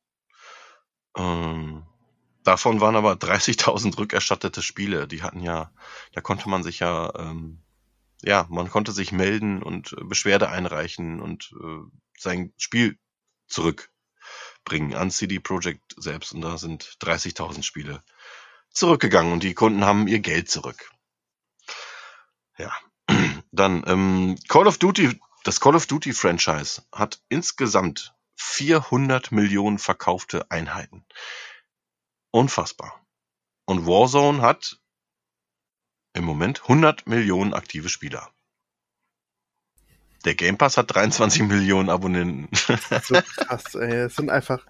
[1.17, 1.87] Ähm,
[2.43, 5.09] davon waren aber 30.000 rückerstattete Spiele.
[5.09, 5.73] Die hatten ja,
[6.13, 7.64] da konnte man sich ja, ähm,
[8.25, 11.81] ja, man konnte sich melden und äh, Beschwerde einreichen und äh,
[12.19, 12.99] sein Spiel
[13.47, 16.33] zurückbringen an CD Projekt selbst.
[16.33, 18.03] Und da sind 30.000 Spiele
[18.71, 20.91] zurückgegangen und die Kunden haben ihr Geld zurück.
[22.57, 22.73] Ja,
[23.53, 30.51] dann ähm, Call of Duty, das Call of Duty Franchise hat insgesamt 400 Millionen verkaufte
[30.51, 31.05] Einheiten.
[32.31, 33.01] Unfassbar.
[33.67, 34.81] Und Warzone hat
[36.15, 38.31] im Moment 100 Millionen aktive Spieler.
[40.25, 42.49] Der Game Pass hat 23 Millionen Abonnenten.
[43.03, 44.07] So krass, ey.
[44.07, 44.65] Es sind einfach,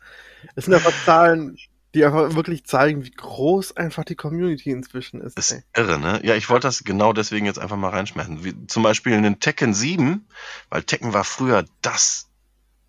[0.57, 1.57] es sind einfach Zahlen,
[1.95, 5.39] die einfach wirklich zeigen, wie groß einfach die Community inzwischen ist.
[5.39, 5.63] ist Ey.
[5.77, 6.21] irre, ne?
[6.25, 8.43] Ja, ich wollte das genau deswegen jetzt einfach mal reinschmeißen.
[8.43, 10.27] Wie zum Beispiel in den Tekken 7,
[10.71, 12.29] weil Tekken war früher das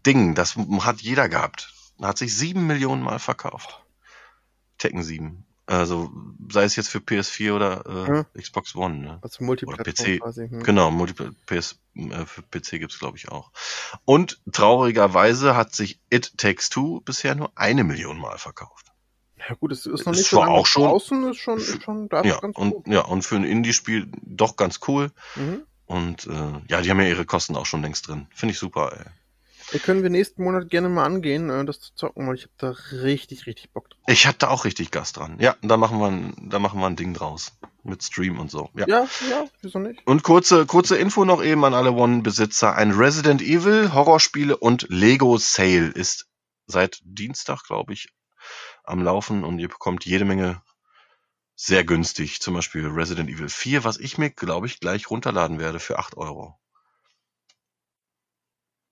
[0.05, 1.71] Ding, das hat jeder gehabt.
[2.01, 3.83] Hat sich sieben Millionen Mal verkauft.
[4.77, 5.45] Tekken 7.
[5.67, 6.11] Also
[6.51, 9.19] sei es jetzt für PS4 oder äh, Xbox One, ne?
[9.21, 10.19] Also Multiplattform PC.
[10.21, 10.47] quasi.
[10.47, 10.61] Hm.
[10.63, 13.51] Genau, Multiple PS, äh, für PC gibt's glaube ich auch.
[14.05, 18.91] Und traurigerweise hat sich It Takes Two bisher nur eine Million Mal verkauft.
[19.49, 21.57] Ja gut, es ist noch Ist nicht so zwar lange auch schon- draußen, ist schon,
[21.57, 22.87] ist schon da Ja, ganz und gut.
[22.87, 25.11] ja, und für ein Indie-Spiel doch ganz cool.
[25.35, 25.63] Mhm.
[25.87, 28.27] Und äh, ja, die haben ja ihre Kosten auch schon längst drin.
[28.33, 29.05] Finde ich super, ey.
[29.71, 32.53] Da können wir nächsten Monat gerne mal angehen, äh, das zu zocken, weil ich habe
[32.57, 32.69] da
[33.03, 34.01] richtig, richtig Bock drauf.
[34.07, 35.37] Ich hatte auch richtig Gas dran.
[35.39, 37.57] Ja, da machen wir ein, da machen wir ein Ding draus.
[37.83, 38.69] Mit Stream und so.
[38.75, 38.87] Ja.
[38.87, 40.05] Ja, ja, wieso nicht?
[40.07, 42.75] Und kurze, kurze Info noch eben an alle One-Besitzer.
[42.75, 46.27] Ein Resident Evil, Horrorspiele und Lego Sale ist
[46.65, 48.09] seit Dienstag, glaube ich,
[48.83, 50.61] am Laufen und ihr bekommt jede Menge
[51.55, 52.41] sehr günstig.
[52.41, 56.17] Zum Beispiel Resident Evil 4, was ich mir, glaube ich, gleich runterladen werde für 8
[56.17, 56.59] Euro.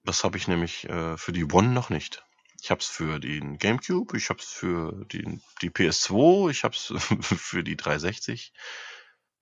[0.04, 2.24] Das habe ich nämlich äh, für die One noch nicht.
[2.62, 6.76] Ich habe es für den GameCube, ich habe es für die, die PS2, ich habe
[6.76, 8.54] es für die 360,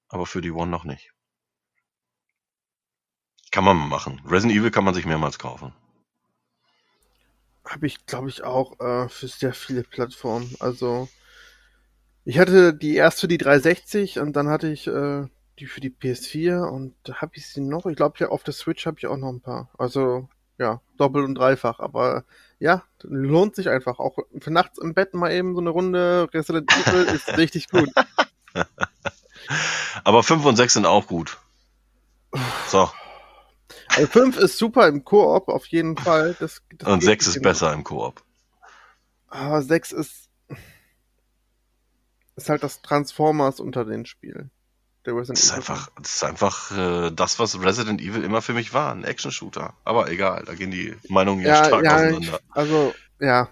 [0.07, 1.11] aber für die One noch nicht.
[3.51, 4.21] Kann man machen.
[4.25, 5.73] Resident Evil kann man sich mehrmals kaufen.
[7.65, 10.55] Habe ich, glaube ich, auch äh, für sehr viele Plattformen.
[10.59, 11.09] Also
[12.23, 15.27] Ich hatte die erst für die 360 und dann hatte ich äh,
[15.59, 17.85] die für die PS4 und da habe ich sie noch.
[17.87, 19.71] Ich glaube, ja, auf der Switch habe ich auch noch ein paar.
[19.77, 20.29] Also
[20.61, 21.79] ja, doppelt und dreifach.
[21.79, 22.23] Aber
[22.59, 23.99] ja, lohnt sich einfach.
[23.99, 27.89] Auch für nachts im Bett mal eben so eine Runde Resident Evil ist richtig gut.
[30.03, 31.39] Aber 5 und 6 sind auch gut.
[32.67, 32.89] So.
[33.89, 36.35] Also 5 ist super im Koop, auf jeden Fall.
[36.39, 38.23] Das, das Und geht 6 nicht ist besser im Koop.
[39.27, 40.29] Aber 6 ist,
[42.35, 44.51] ist halt das Transformers unter den Spielen.
[45.05, 45.57] Der Resident Das ist Evil.
[45.59, 49.73] einfach, das ist einfach äh, das, was Resident Evil immer für mich war, ein Action-Shooter.
[49.83, 52.39] Aber egal, da gehen die Meinungen ja, stark ja, auseinander.
[52.39, 53.49] ich, also, ja.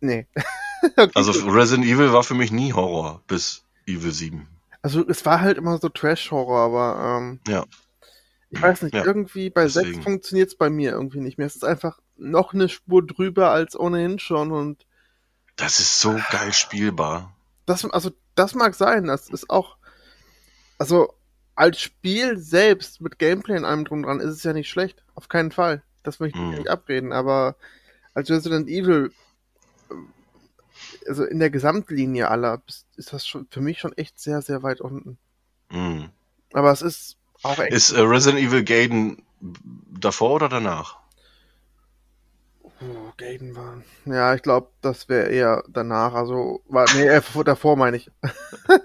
[0.00, 0.26] Nee.
[0.96, 1.54] okay, Also gut.
[1.54, 4.46] Resident Evil war für mich nie Horror bis Evil 7.
[4.82, 7.64] also es war halt immer so Trash-Horror, aber ähm, Ja.
[8.50, 10.02] ich weiß nicht, Ja, irgendwie bei 6 deswegen.
[10.02, 11.46] funktioniert es bei mir irgendwie nicht mehr.
[11.48, 14.86] Es ist einfach noch eine Spur drüber als ohnehin schon und
[15.56, 17.34] Das ist so geil spielbar.
[17.66, 19.06] das, also, das mag sein.
[19.06, 19.76] Das ist auch,
[20.84, 21.14] also,
[21.54, 25.02] als Spiel selbst mit Gameplay in allem drum dran ist es ja nicht schlecht.
[25.14, 25.82] Auf keinen Fall.
[26.02, 26.50] Das möchte ich Mhm.
[26.50, 27.12] nicht abreden.
[27.12, 27.56] Aber
[28.12, 29.10] als Resident Evil,
[29.90, 29.94] äh,
[31.08, 32.60] also in der Gesamtlinie aller,
[32.96, 35.16] ist das schon für mich schon echt sehr, sehr weit unten.
[35.70, 36.10] Mhm.
[36.52, 37.72] Aber es ist auch echt.
[37.72, 40.98] Ist äh, Resident Evil Gaiden davor oder danach?
[42.90, 43.82] Oh, Gaiden war.
[44.04, 46.14] Ja, ich glaube, das wäre eher danach.
[46.14, 48.10] Also, war, nee, äh, vor- davor meine ich.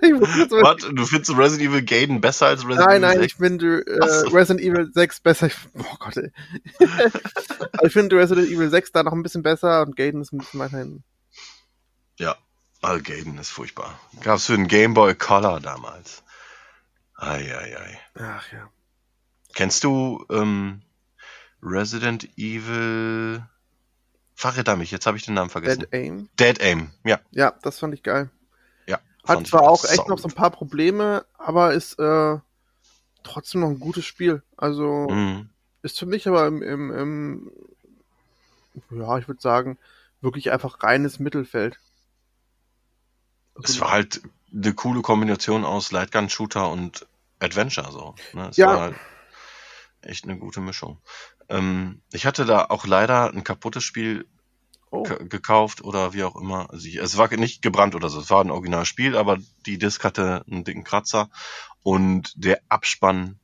[0.01, 3.25] ich Warte, du findest Resident Evil Gaiden besser als Resident Nein, Evil nein, 6?
[3.25, 4.27] ich finde äh, so.
[4.29, 5.47] Resident Evil 6 besser.
[5.47, 6.31] Ich, oh Gott, ey.
[7.73, 10.38] Aber ich finde Resident Evil 6 da noch ein bisschen besser und Gaiden ist ein
[10.38, 11.03] bisschen weiter hinten.
[12.17, 12.35] Ja,
[12.81, 13.99] Al Gaiden ist furchtbar.
[14.21, 16.23] Gab's für den Game Boy Color damals.
[17.15, 17.99] Eieiei.
[18.15, 18.69] Ach ja.
[19.53, 20.83] Kennst du ähm,
[21.62, 23.43] Resident Evil?
[24.39, 25.82] Verräter mich, jetzt habe ich den Namen vergessen.
[25.82, 26.30] Dead Aim.
[26.39, 27.19] Dead Aim, ja.
[27.32, 28.30] Ja, das fand ich geil.
[28.88, 28.97] ja
[29.28, 32.38] Hat zwar auch echt noch so ein paar Probleme, aber ist äh,
[33.23, 34.41] trotzdem noch ein gutes Spiel.
[34.56, 35.49] Also Mhm.
[35.82, 37.52] ist für mich aber im, im, im
[38.91, 39.78] ja, ich würde sagen,
[40.21, 41.78] wirklich einfach reines Mittelfeld.
[43.56, 44.21] Also, Es war halt
[44.54, 47.06] eine coole Kombination aus Lightgun-Shooter und
[47.39, 48.15] Adventure so.
[48.32, 48.47] Ne?
[48.52, 48.67] Es Ja.
[48.67, 48.95] war halt
[50.02, 50.97] echt eine gute Mischung.
[51.49, 54.25] Ähm, ich hatte da auch leider ein kaputtes Spiel
[54.91, 56.69] oh, gekauft oder wie auch immer.
[56.69, 60.03] Also ich, es war nicht gebrannt oder so, es war ein Originalspiel, aber die Disc
[60.03, 61.29] hatte einen dicken Kratzer
[61.83, 63.39] und der Abspann,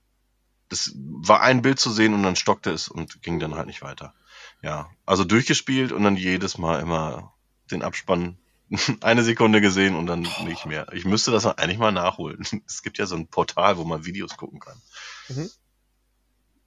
[0.69, 3.81] das war ein Bild zu sehen und dann stockte es und ging dann halt nicht
[3.81, 4.13] weiter.
[4.61, 7.33] Ja, also durchgespielt und dann jedes Mal immer
[7.71, 8.37] den Abspann
[9.01, 10.91] eine Sekunde gesehen und dann nicht mehr.
[10.93, 12.43] Ich müsste das eigentlich mal nachholen.
[12.67, 14.81] Es gibt ja so ein Portal, wo man Videos gucken kann.
[15.29, 15.49] Mhm.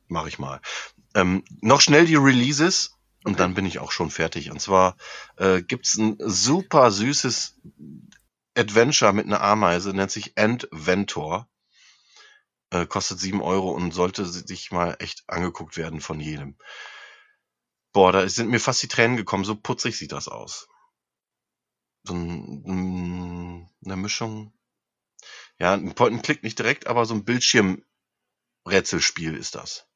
[0.09, 0.61] Mache ich mal.
[1.19, 2.93] Ähm, noch schnell die Releases
[3.25, 3.39] und Okay.
[3.39, 4.53] dann bin ich auch schon fertig.
[4.53, 4.97] Und zwar
[5.37, 7.57] äh, gibt's ein super süßes
[8.57, 11.49] Adventure mit einer Ameise, nennt sich Endventor.
[12.71, 16.57] Äh, kostet sieben Euro und sollte sich mal echt angeguckt werden von jedem.
[17.93, 20.69] Boah, da sind mir fast die Tränen gekommen, so putzig sieht das aus.
[22.05, 24.53] So ein, ein, eine Mischung.
[25.59, 29.88] Ja, ein Point-and-Click nicht direkt, aber so ein Bildschirmrätselspiel ist das.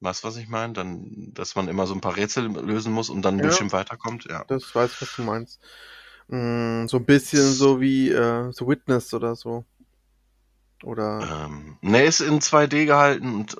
[0.00, 0.72] Weißt du, was ich meine?
[0.74, 3.42] Dann, dass man immer so ein paar Rätsel lösen muss und dann ein Ja.
[3.42, 4.26] Bildschirm weiterkommt.
[4.26, 4.44] Ja.
[4.46, 5.60] das weiß ich, was du meinst.
[6.28, 9.64] Mm, so ein bisschen so wie äh, The Witness oder so.
[10.84, 13.56] Oder Ähm, ne, ist in 2D gehalten und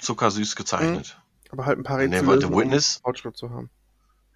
[0.00, 1.18] zuckersüß gezeichnet.
[1.50, 3.00] aber halt ein paar Nee, Rätsel warte, lösen, um Witness?
[3.02, 3.70] Fortschritt zu haben.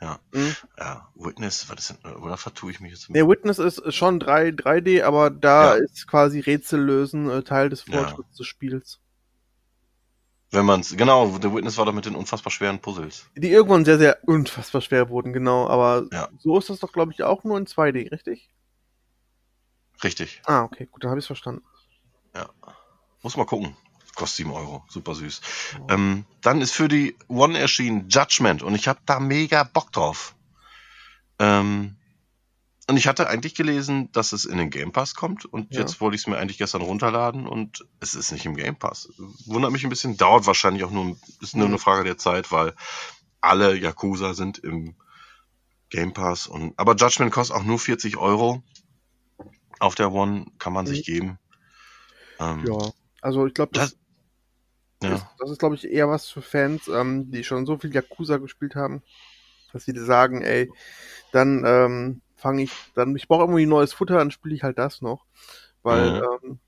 [0.00, 0.18] Ja.
[0.32, 0.56] Mhm.
[0.78, 3.10] Ja, Witness, was ist denn, oder vertue ich mich jetzt?
[3.10, 5.74] Nee, Witness ist schon 3, 3D, aber da Ja.
[5.74, 7.96] ist quasi Rätsel lösen äh, Teil des Ja.
[7.96, 9.00] Fortschritts des Spiels.
[10.52, 13.26] Wenn man's, genau, The Witness war doch mit den unfassbar schweren Puzzles.
[13.36, 15.68] Die irgendwann sehr, sehr unfassbar schwer wurden, genau.
[15.68, 16.28] Aber Ja.
[16.38, 18.50] so ist das doch, glaube ich, auch nur in 2D, richtig?
[20.02, 20.42] Richtig.
[20.46, 21.62] Ah, okay, gut, dann habe ich verstanden.
[22.34, 22.48] Ja.
[23.22, 23.76] Muss mal gucken.
[24.16, 24.84] Kostet 7 Euro.
[24.88, 25.40] Super süß.
[25.80, 25.86] Oh.
[25.90, 30.34] Ähm, dann ist für die One erschienen Judgment und ich habe da mega Bock drauf.
[31.38, 31.96] Ähm,
[32.90, 35.80] und ich hatte eigentlich gelesen, dass es in den Game Pass kommt und Ja.
[35.80, 39.08] jetzt wollte ich es mir eigentlich gestern runterladen und es ist nicht im Game Pass.
[39.46, 41.74] Wundert mich ein bisschen, dauert wahrscheinlich auch nur, ist nur Mhm.
[41.74, 42.74] eine Frage der Zeit, weil
[43.40, 44.96] alle Yakuza sind im
[45.88, 48.60] Game Pass und, aber Judgment kostet auch nur 40 Euro.
[49.78, 51.04] Auf der One kann man sich Mhm.
[51.04, 51.38] geben.
[52.40, 52.90] Ähm, Ja,
[53.22, 53.96] also ich glaube, das,
[55.02, 55.14] ja.
[55.14, 58.38] ist, das ist, glaube ich, eher was für Fans, ähm, die schon so viel Yakuza
[58.38, 59.02] gespielt haben,
[59.72, 60.70] dass sie sagen, ey,
[61.32, 65.02] dann ähm, fange ich, dann, ich brauche irgendwie neues Futter, dann spiele ich halt das
[65.02, 65.24] noch.
[65.82, 66.22] Weil, Mhm.
[66.44, 66.58] ähm,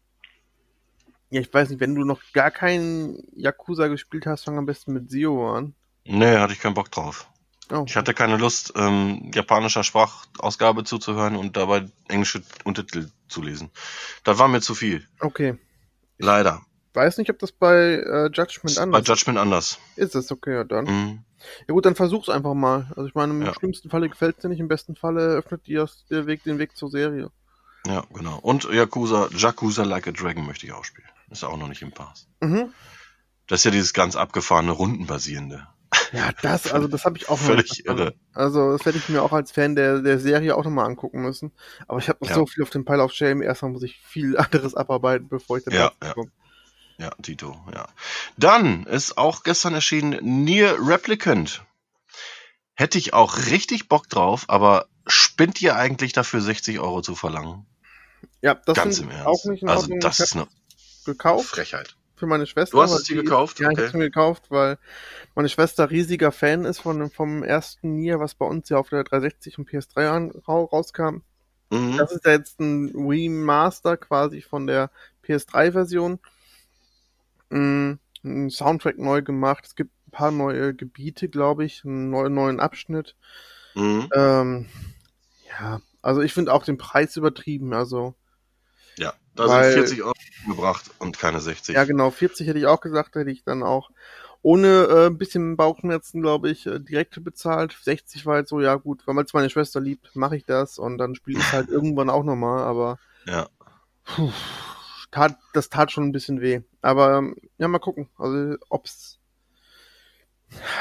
[1.30, 4.92] ja, ich weiß nicht, wenn du noch gar keinen Yakuza gespielt hast, fang am besten
[4.92, 5.74] mit Zio an.
[6.04, 7.28] Nee, hatte ich keinen Bock drauf.
[7.70, 7.84] Oh.
[7.86, 13.70] Ich hatte keine Lust, ähm, japanischer Sprachausgabe zuzuhören und dabei englische Untertitel zu lesen.
[14.24, 15.06] Das war mir zu viel.
[15.20, 15.56] Okay.
[16.18, 16.60] Leider.
[16.92, 19.06] Weiß nicht, ob das bei äh, Judgment anders ist.
[19.06, 19.78] Bei Judgment anders.
[19.96, 20.84] Ist es, okay, ja dann.
[20.84, 21.24] Mhm.
[21.68, 22.92] Ja gut, dann versuch's einfach mal.
[22.96, 23.54] Also ich meine, im ja.
[23.54, 26.76] schlimmsten Falle gefällt es dir nicht, im besten Falle öffnet dir der Weg den Weg
[26.76, 27.30] zur Serie.
[27.86, 28.38] Ja, genau.
[28.38, 31.08] Und Yakuza, Yakuza Like a Dragon möchte ich auch spielen.
[31.30, 32.28] Ist auch noch nicht im Pass.
[32.40, 32.72] Mhm.
[33.46, 35.66] Das ist ja dieses ganz abgefahrene Rundenbasierende.
[36.12, 38.14] Ja, das, also das habe ich auch Völlig irre.
[38.32, 41.52] Also das werde ich mir auch als Fan der, der Serie auch nochmal angucken müssen.
[41.88, 42.34] Aber ich habe noch ja.
[42.36, 43.42] so viel auf dem Pile of Shame.
[43.42, 46.12] Erstmal muss ich viel anderes abarbeiten, bevor ich dann ja, ja.
[46.12, 46.30] komme.
[46.98, 47.88] Ja, Tito, ja.
[48.36, 51.64] Dann ist auch gestern erschienen Near Replicant.
[52.74, 57.66] Hätte ich auch richtig Bock drauf, aber spinnt ihr eigentlich dafür 60 Euro zu verlangen?
[58.40, 59.26] Ja, das Ganz im Ernst.
[59.26, 60.46] auch nicht in Also das ist eine
[61.04, 61.50] gekauft.
[61.50, 61.96] Frechheit.
[62.16, 62.76] Für meine Schwester.
[62.76, 63.58] Du hast es dir gekauft?
[63.58, 63.80] Ja, okay.
[63.80, 64.78] ich habe mir gekauft, weil
[65.34, 69.02] meine Schwester riesiger Fan ist von, vom ersten Nier, was bei uns ja auf der
[69.02, 71.22] 360 und PS3 an, rauskam.
[71.70, 71.96] Mhm.
[71.96, 74.90] Das ist ja jetzt ein Remaster quasi von der
[75.26, 76.20] PS3-Version.
[77.52, 79.66] Mhm, ein Soundtrack neu gemacht.
[79.66, 83.14] Es gibt ein paar neue Gebiete, glaube ich, einen neuen, neuen Abschnitt.
[83.74, 84.08] Mhm.
[84.14, 84.68] Ähm,
[85.48, 87.74] ja, also ich finde auch den Preis übertrieben.
[87.74, 88.14] Also
[88.96, 90.14] ja, da weil, sind 40 Euro
[90.46, 91.74] gebracht und keine 60.
[91.74, 93.90] Ja, genau, 40 hätte ich auch gesagt, hätte ich dann auch
[94.40, 97.76] ohne äh, ein bisschen Bauchschmerzen, glaube ich, äh, direkt bezahlt.
[97.80, 100.98] 60 war halt so, ja gut, weil man meine Schwester liebt, mache ich das und
[100.98, 103.48] dann spiele ich halt irgendwann auch nochmal, aber ja.
[104.04, 104.32] Puh,
[105.12, 106.62] tat, das tat schon ein bisschen weh.
[106.80, 109.20] Aber ähm, ja, mal gucken, also ob's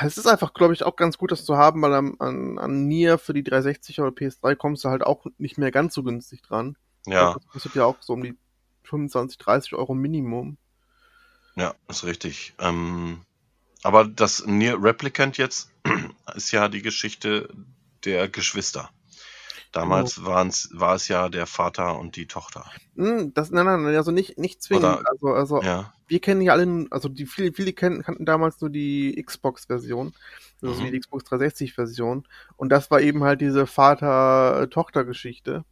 [0.03, 2.87] es ist einfach, glaube ich, auch ganz gut, das zu haben, weil an, an, an
[2.87, 6.41] Nier für die 360 oder PS3 kommst du halt auch nicht mehr ganz so günstig
[6.41, 6.77] dran.
[7.05, 7.33] Ja.
[7.33, 8.37] Das kostet ja auch so um die
[8.83, 10.57] 25, 30 Euro Minimum.
[11.55, 12.53] Ja, ist richtig.
[12.59, 13.21] Ähm,
[13.83, 15.71] aber das Near Replicant jetzt
[16.35, 17.49] ist ja die Geschichte
[18.03, 18.89] der Geschwister.
[19.71, 20.25] Damals oh.
[20.25, 22.65] waren's, war es ja der Vater und die Tochter.
[22.95, 24.85] Hm, das, nein, nein, also nicht, nicht zwingend.
[24.85, 25.93] Oder, also, also ja.
[26.07, 30.13] wir kennen ja alle, also die viele, viele kennen, kannten damals nur die Xbox-Version,
[30.61, 30.91] also mhm.
[30.91, 32.27] die Xbox 360-Version.
[32.57, 35.63] Und das war eben halt diese Vater-Tochter-Geschichte.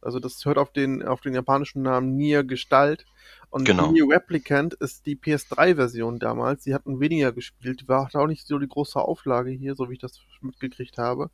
[0.00, 3.06] Also das hört auf den, auf den japanischen Namen Nier Gestalt.
[3.50, 3.92] Und genau.
[3.92, 6.64] Nier Replicant ist die PS3-Version damals.
[6.64, 10.00] Die hatten weniger gespielt, war auch nicht so die große Auflage hier, so wie ich
[10.00, 11.30] das mitgekriegt habe.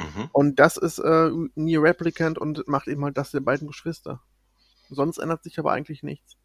[0.00, 0.28] Mhm.
[0.32, 4.20] Und das ist äh, Nier Replicant und macht eben halt das der beiden Geschwister.
[4.88, 6.36] Sonst ändert sich aber eigentlich nichts.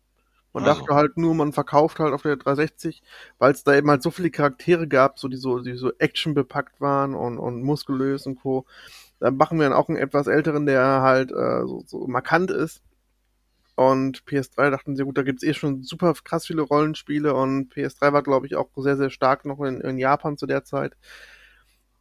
[0.54, 0.80] Man also.
[0.80, 3.04] dachte halt nur, man verkauft halt auf der 360,
[3.40, 6.34] weil es da eben halt so viele Charaktere gab, so die so, die so Action
[6.34, 8.66] bepackt waren und, und muskulös und Co.
[9.20, 12.82] Da machen wir dann auch einen etwas älteren, der halt äh, so, so markant ist.
[13.76, 18.14] Und PS3 dachten sie, gut, da gibt's eh schon super krass viele Rollenspiele und PS3
[18.14, 20.96] war, glaube ich, auch sehr, sehr stark noch in, in Japan zu der Zeit.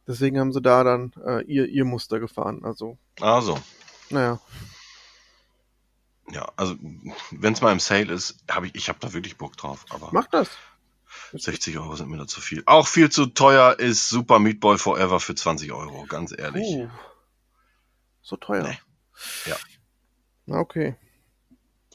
[0.07, 2.63] Deswegen haben sie da dann äh, ihr, ihr Muster gefahren.
[2.63, 2.97] Also.
[3.19, 3.57] Also.
[4.09, 4.39] Naja.
[6.31, 6.75] Ja, also
[7.31, 9.85] wenn es mal im Sale ist, habe ich, ich habe da wirklich Bock drauf.
[9.89, 10.49] Aber Mach das.
[11.33, 12.63] 60 Euro sind mir da zu viel.
[12.65, 16.67] Auch viel zu teuer ist Super Meat Boy Forever für 20 Euro, ganz ehrlich.
[16.67, 16.89] Uh,
[18.21, 18.63] so teuer.
[18.63, 18.79] Nee.
[19.45, 19.57] Ja.
[20.45, 20.95] Na, okay.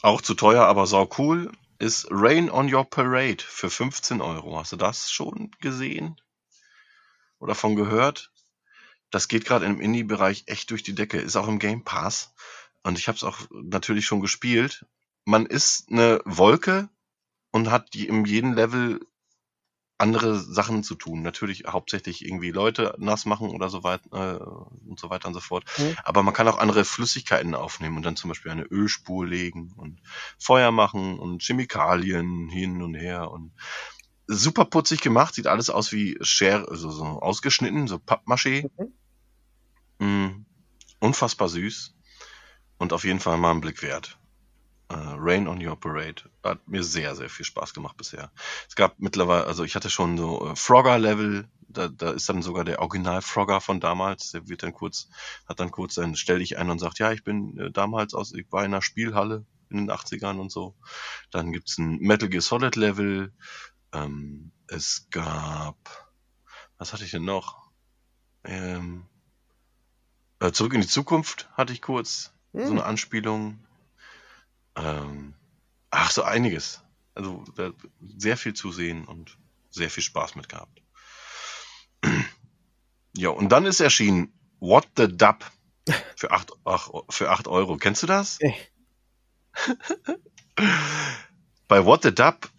[0.03, 4.59] Auch zu teuer, aber sau cool ist Rain on Your Parade für 15 Euro.
[4.59, 6.21] Hast du das schon gesehen?
[7.41, 8.31] Oder von gehört?
[9.11, 11.19] Das geht gerade im Indie-Bereich echt durch die Decke.
[11.19, 12.33] Ist auch im Game Pass.
[12.85, 14.87] Und ich habe es auch natürlich schon gespielt.
[15.25, 16.89] Man ist eine Wolke
[17.51, 19.01] und hat die in jedem Level
[19.99, 21.23] andere Sachen zu tun.
[21.23, 25.41] Natürlich hauptsächlich irgendwie Leute nass machen oder so weiter äh, und so weiter und so
[25.41, 25.65] fort.
[25.77, 25.97] Mhm.
[26.05, 30.01] Aber man kann auch andere Flüssigkeiten aufnehmen und dann zum Beispiel eine Ölspur legen und
[30.39, 33.53] Feuer machen und Chemikalien hin und her und
[34.31, 38.71] super putzig gemacht, sieht alles aus wie Share, also so ausgeschnitten, so Pappmaché.
[39.99, 40.07] Mhm.
[40.07, 40.47] Mm,
[41.01, 41.95] unfassbar süß
[42.79, 44.17] und auf jeden Fall mal einen Blick wert.
[44.93, 46.23] Uh, Rain on Your Parade.
[46.43, 48.33] Hat mir sehr, sehr viel Spaß gemacht bisher.
[48.69, 52.65] Es gab mittlerweile, also ich hatte schon so uh, Frogger-Level, da, da ist dann sogar
[52.65, 55.09] der Original-Frogger von damals, der wird dann kurz,
[55.47, 58.33] hat dann kurz dann stell dich ein und sagt, ja, ich bin äh, damals aus,
[58.33, 60.75] ich war in einer Spielhalle in den 80ern und so.
[61.31, 63.33] Dann gibt's ein Metal Gear Solid Level.
[63.93, 65.77] Ähm, es gab,
[66.79, 67.71] was hatte ich denn noch?
[68.45, 69.07] Ähm,
[70.39, 72.67] äh, Zurück in die Zukunft hatte ich kurz, hm.
[72.67, 73.65] so eine Anspielung.
[74.77, 75.35] Ähm,
[75.91, 76.83] ach, so einiges.
[77.15, 77.45] Also
[78.17, 79.37] sehr viel zu sehen und
[79.71, 80.83] sehr viel Spaß mit gehabt.
[83.17, 85.51] ja, und dann ist erschienen What the Dub
[86.17, 87.77] für 8, ach, für 8 Euro.
[87.77, 88.39] Kennst du das?
[91.69, 92.51] Bei What the Dub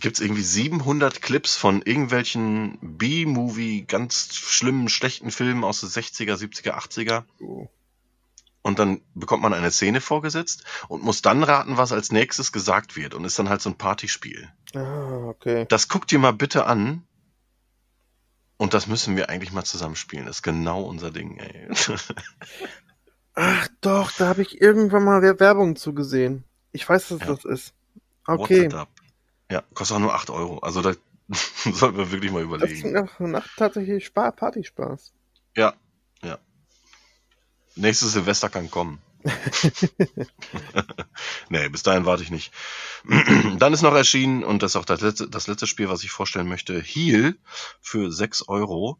[0.00, 6.34] gibt es irgendwie 700 Clips von irgendwelchen B-Movie, ganz schlimmen, schlechten Filmen aus den 60er,
[6.36, 7.24] 70er, 80er.
[7.40, 7.68] Oh.
[8.62, 12.96] Und dann bekommt man eine Szene vorgesetzt und muss dann raten, was als nächstes gesagt
[12.96, 13.14] wird.
[13.14, 14.48] Und ist dann halt so ein Partyspiel.
[14.74, 15.66] Ah, okay.
[15.68, 17.04] Das guckt dir mal bitte an.
[18.56, 20.26] Und das müssen wir eigentlich mal zusammenspielen.
[20.26, 21.68] Das ist genau unser Ding, ey.
[23.34, 26.42] Ach doch, da habe ich irgendwann mal Wer- Werbung zugesehen.
[26.72, 27.26] Ich weiß, was Ja.
[27.26, 27.72] das ist.
[28.26, 28.62] Okay.
[28.62, 28.88] the dub?
[29.50, 30.58] Ja, kostet auch nur 8 Euro.
[30.58, 30.94] Also da
[31.72, 32.80] sollten wir wirklich mal Das überlegen.
[32.80, 35.12] klingt nach, nach tatsächlich Spar Partyspaß.
[35.56, 35.74] Ja,
[36.22, 36.38] ja.
[37.76, 39.00] Nächstes Silvester kann kommen.
[41.48, 42.52] nee, bis dahin warte ich nicht.
[43.58, 46.10] Dann ist noch erschienen, und das ist auch das letzte, das letzte Spiel, was ich
[46.10, 47.36] vorstellen möchte, Heal
[47.80, 48.98] für 6 Euro.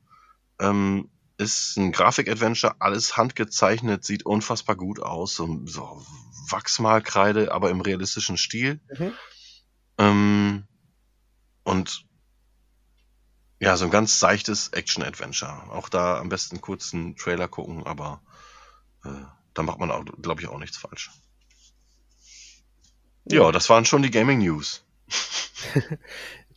[0.61, 1.09] Ähm,
[1.39, 5.37] ist ein Grafik-Adventure, alles handgezeichnet, sieht unfassbar gut aus.
[5.37, 6.05] So, so
[6.51, 8.81] Wachsmalkreide, aber im realistischen Stil.
[8.99, 9.13] Mhm.
[9.99, 10.65] Ähm,
[11.65, 12.05] und
[13.61, 15.71] ja, so ein ganz seichtes Action-Adventure.
[15.71, 18.21] Auch da am besten kurz einen Trailer gucken, aber
[19.05, 19.11] äh,
[19.55, 21.11] da macht man auch, glaube ich, auch nichts falsch.
[23.25, 24.85] Ja, das waren schon die Gaming News.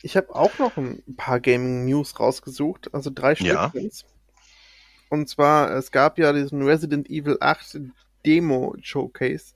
[0.04, 3.72] Ich habe auch noch ein paar Gaming News rausgesucht, also drei Stück Ja.
[5.08, 7.78] Und zwar, es gab ja diesen Resident Evil 8
[8.26, 9.54] Demo Showcase.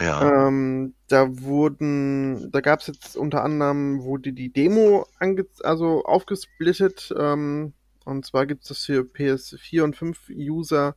[0.00, 6.04] Ja, Ähm, da wurden, da gab es jetzt unter anderem, wurde die Demo ange also
[6.04, 7.14] aufgesplittet.
[7.18, 7.72] Ähm,
[8.04, 10.94] und zwar gibt es das für PS4 und 5 User.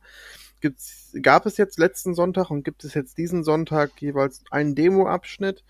[0.60, 5.64] Gibt's, gab es jetzt letzten Sonntag und gibt es jetzt diesen Sonntag jeweils einen Demo-Abschnitt.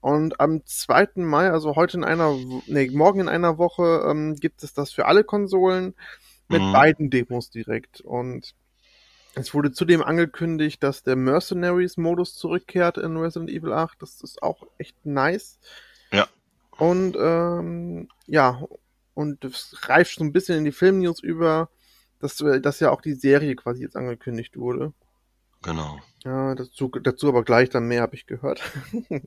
[0.00, 1.08] Und am 2.
[1.16, 2.34] Mai, also heute in einer,
[2.66, 5.94] nee, morgen in einer Woche, ähm, gibt es das für alle Konsolen
[6.48, 6.72] mit Mhm.
[6.72, 8.00] beiden Demos direkt.
[8.00, 8.54] Und
[9.38, 14.00] es wurde zudem angekündigt, dass der Mercenaries-Modus zurückkehrt in Resident Evil 8.
[14.02, 15.58] Das ist auch echt nice.
[16.12, 16.26] Ja.
[16.78, 18.62] Und ähm, ja,
[19.14, 21.70] und das reift so ein bisschen in die Film-News über,
[22.20, 24.92] dass, äh, dass ja auch die Serie quasi jetzt angekündigt wurde.
[25.62, 25.98] genau.
[26.24, 28.62] Ja, dazu, dazu aber gleich dann mehr, habe ich gehört.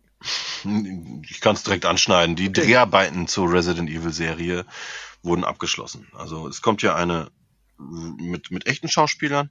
[1.28, 2.36] Ich kann es direkt anschneiden.
[2.36, 2.62] Die Okay.
[2.68, 4.66] Dreharbeiten zur Resident Evil Serie
[5.24, 6.08] wurden abgeschlossen.
[6.14, 7.32] Also es kommt ja eine
[8.18, 9.50] mit, mit echten Schauspielern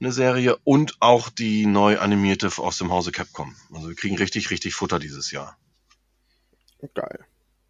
[0.00, 3.54] eine Serie und auch die neu animierte aus dem Hause Capcom.
[3.72, 5.58] Also wir kriegen richtig, richtig Futter dieses Jahr.
[6.94, 7.24] Geil.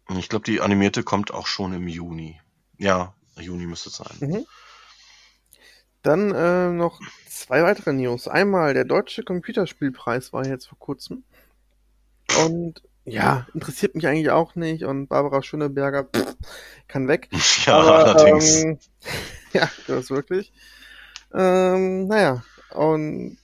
[0.07, 2.39] Und ich glaube, die animierte kommt auch schon im Juni.
[2.77, 4.17] Ja, Juni müsste es sein.
[4.19, 4.45] Mhm.
[6.01, 8.27] Dann äh, noch zwei weitere News.
[8.27, 11.23] Einmal, der Deutsche Computerspielpreis war jetzt vor kurzem.
[12.45, 14.83] Und ja, interessiert mich eigentlich auch nicht.
[14.83, 16.35] Und Barbara Schöneberger pff,
[16.87, 17.29] kann weg.
[17.65, 18.63] Ja, Aber, allerdings.
[18.63, 18.79] Ähm,
[19.53, 20.51] ja, das wirklich.
[21.33, 23.37] Ähm, naja, und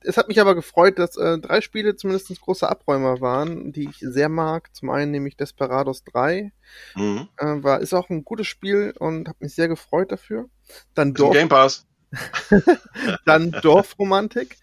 [0.00, 3.98] es hat mich aber gefreut, dass äh, drei Spiele zumindest große Abräumer waren, die ich
[4.00, 4.74] sehr mag.
[4.74, 6.52] Zum einen nämlich Desperados 3.
[6.94, 7.28] Mhm.
[7.38, 10.48] Äh, war, ist auch ein gutes Spiel und habe mich sehr gefreut dafür.
[10.94, 11.86] Dann Dorf, Game Pass.
[13.24, 14.56] dann Dorfromantik.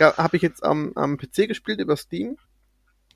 [0.00, 2.36] Habe ich jetzt am, am PC gespielt über Steam.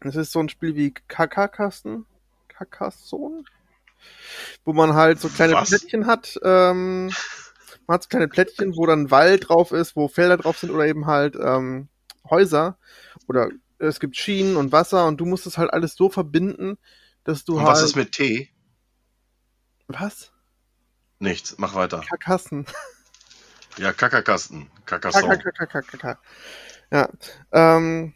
[0.02, 2.06] Das ist so ein Spiel wie Kakakasten.
[2.48, 3.44] Carcassonne?
[4.64, 5.68] Wo man halt so kleine Was?
[5.68, 6.38] Plättchen hat.
[6.42, 7.06] Ähm,
[7.86, 10.86] man hat so kleine Plättchen, wo dann Wald drauf ist, wo Felder drauf sind oder
[10.86, 11.88] eben halt ähm,
[12.28, 12.78] Häuser.
[13.28, 16.78] Oder es gibt Schienen und Wasser und du musst es halt alles so verbinden,
[17.24, 17.72] dass du Und halt.
[17.72, 18.48] was ist mit T?
[19.88, 20.32] was?
[21.18, 21.56] Nichts.
[21.58, 22.02] Mach weiter.
[22.08, 22.66] Karkassen.
[23.78, 24.70] Ja, Kackerkasten.
[24.84, 26.18] Kakakakakaka.
[26.90, 27.08] Ja.
[27.52, 28.14] Ähm,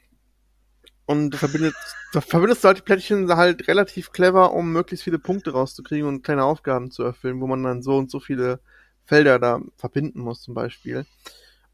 [1.07, 1.77] und du verbindest,
[2.12, 6.90] du halt die Plättchen halt relativ clever, um möglichst viele Punkte rauszukriegen und kleine Aufgaben
[6.90, 8.61] zu erfüllen, wo man dann so und so viele
[9.05, 11.07] Felder da verbinden muss, zum Beispiel.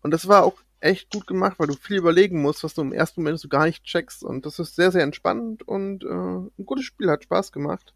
[0.02, 2.92] Und das war auch echt gut gemacht, weil du viel überlegen musst, was du im
[2.92, 4.22] ersten Moment so gar nicht checkst.
[4.22, 7.94] Und das ist sehr, sehr entspannend und äh, ein gutes Spiel, hat Spaß gemacht.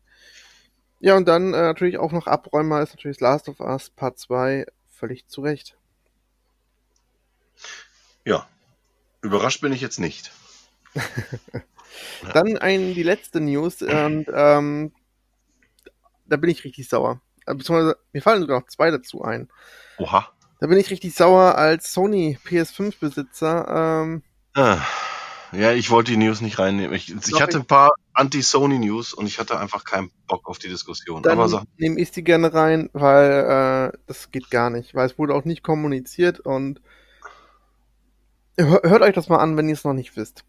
[1.01, 4.67] Ja, und dann äh, natürlich auch noch Abräumer ist natürlich Last of Us Part 2
[4.91, 5.77] völlig zu Recht.
[8.25, 8.49] Ja.
[9.21, 10.33] Überrascht bin ich jetzt nicht.
[12.35, 14.93] Dann ein, die letzte News und ähm,
[16.27, 17.21] da bin ich richtig sauer.
[17.47, 19.49] Äh, Beziehungsweise, mir fallen sogar noch zwei dazu ein.
[19.99, 20.29] Oha.
[20.61, 24.03] Da bin ich richtig sauer als Sony PS5-Besitzer.
[24.03, 24.23] Ähm,
[24.57, 24.81] Ah.
[25.53, 26.93] Ja, ich wollte die News nicht reinnehmen.
[26.95, 31.23] Ich, ich hatte ein paar Anti-Sony-News und ich hatte einfach keinen Bock auf die Diskussion.
[31.23, 34.95] dann Aber sag, nehme ich sie gerne rein, weil äh, das geht gar nicht.
[34.95, 36.81] Weil es wurde auch nicht kommuniziert und
[38.59, 40.45] hör, hört euch das mal an, wenn ihr es noch nicht wisst.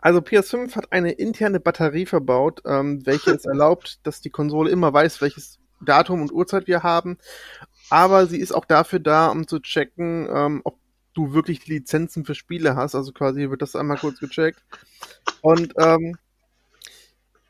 [0.00, 4.92] Also PS5 hat eine interne Batterie verbaut, ähm, welche es erlaubt, dass die Konsole immer
[4.92, 7.18] weiß, welches Datum und Uhrzeit wir haben.
[7.90, 10.78] Aber sie ist auch dafür da, um zu checken, ähm, ob
[11.14, 12.94] du wirklich die Lizenzen für Spiele hast.
[12.94, 14.62] Also quasi wird das einmal kurz gecheckt.
[15.42, 16.18] Und ähm,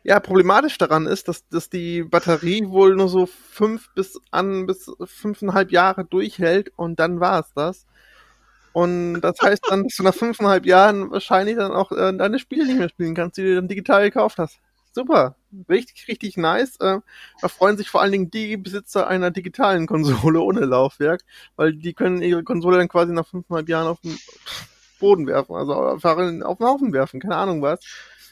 [0.05, 4.90] Ja, problematisch daran ist, dass, dass die Batterie wohl nur so fünf bis an bis
[5.05, 7.86] fünfeinhalb Jahre durchhält und dann war es das.
[8.79, 12.64] Und das heißt dann, dass du nach fünfeinhalb Jahren wahrscheinlich dann auch äh, deine Spiele
[12.64, 14.61] nicht mehr spielen kannst, die du dann digital gekauft hast.
[14.93, 15.35] Super.
[15.68, 16.76] Richtig, richtig nice.
[16.79, 17.01] Äh,
[17.41, 21.22] da freuen sich vor allen Dingen die Besitzer einer digitalen Konsole ohne Laufwerk,
[21.57, 24.16] weil die können ihre Konsole dann quasi nach fünfeinhalb Jahren auf den
[25.01, 27.81] Boden werfen, also einfach auf den Haufen werfen, keine Ahnung was.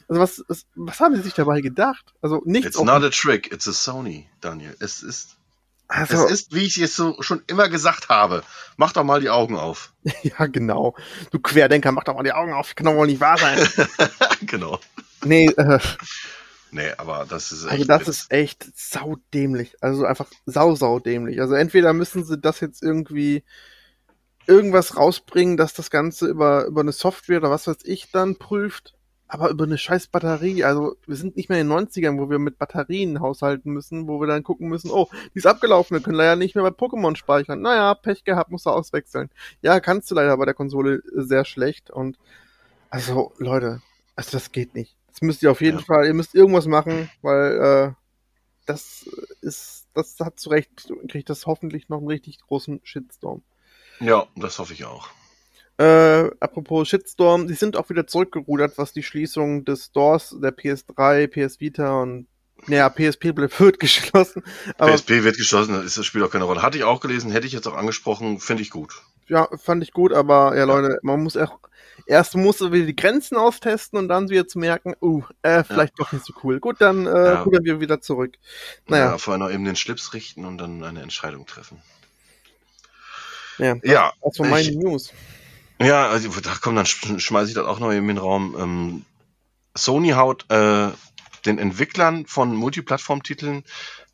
[0.07, 2.13] Also was, was, was haben sie sich dabei gedacht?
[2.21, 2.67] Also nichts.
[2.67, 4.73] It's not a trick, it's a Sony, Daniel.
[4.79, 5.36] Es ist,
[5.87, 8.43] also, es ist, wie ich es so schon immer gesagt habe.
[8.75, 9.93] Mach doch mal die Augen auf.
[10.23, 10.95] ja, genau.
[11.31, 12.75] Du Querdenker, mach doch mal die Augen auf.
[12.75, 13.67] Kann doch wohl nicht wahr sein.
[14.41, 14.79] genau.
[15.23, 15.79] Nee, äh,
[16.71, 17.71] Nee, aber das ist echt.
[17.71, 19.75] also das ist echt saudämlich.
[19.81, 21.39] Also einfach sau, saudämlich.
[21.39, 23.43] Also entweder müssen sie das jetzt irgendwie
[24.47, 28.96] irgendwas rausbringen, dass das Ganze über, über eine Software oder was weiß ich dann prüft,
[29.27, 30.63] aber über eine scheiß Batterie.
[30.63, 34.19] Also wir sind nicht mehr in den 90ern, wo wir mit Batterien haushalten müssen, wo
[34.19, 37.15] wir dann gucken müssen, oh, die ist abgelaufen, wir können leider nicht mehr bei Pokémon
[37.15, 37.61] speichern.
[37.61, 39.29] Naja, Pech gehabt, musst du auswechseln.
[39.61, 42.17] Ja, kannst du leider bei der Konsole sehr schlecht und
[42.89, 43.81] also, Leute,
[44.15, 44.95] also das geht nicht.
[45.07, 45.85] Das müsst ihr auf jeden Ja.
[45.85, 47.93] Fall, ihr müsst irgendwas machen, weil äh,
[48.65, 49.09] das
[49.41, 53.41] ist, das hat zu Recht, kriegt das hoffentlich noch einen richtig großen Shitstorm.
[53.99, 55.09] Ja, das hoffe ich auch.
[55.77, 61.27] Äh, apropos Shitstorm, die sind auch wieder zurückgerudert, was die Schließung des Stores der PS3,
[61.27, 62.27] PS Vita und
[62.65, 63.25] naja, PSP
[63.59, 64.43] wird geschlossen.
[64.79, 66.63] PSP wird geschlossen, das ist das Spiel auch keine Rolle.
[66.63, 68.95] Hatte ich auch gelesen, hätte ich jetzt auch angesprochen, finde ich gut.
[69.27, 71.59] ja, fand ich gut, aber ja, Leute, man muss auch
[72.07, 76.11] erst muss wieder die Grenzen austesten und dann wieder zu merken, uh, äh, vielleicht doch
[76.11, 76.59] nicht so cool.
[76.59, 77.41] Gut, dann äh, Ja.
[77.43, 78.33] rudern wir wieder zurück.
[78.87, 79.11] Naja.
[79.11, 81.79] Ja, vorher noch eben den Schlips richten und dann eine Entscheidung treffen.
[83.59, 85.11] ja, Ja, das war meine ich- News.
[85.79, 88.55] Ja, also da komm, dann sch- schmeiße ich das auch noch eben in den Raum.
[88.57, 89.05] Ähm,
[89.75, 90.91] Sony haut äh,
[91.45, 93.63] den Entwicklern von Multiplattform-Titeln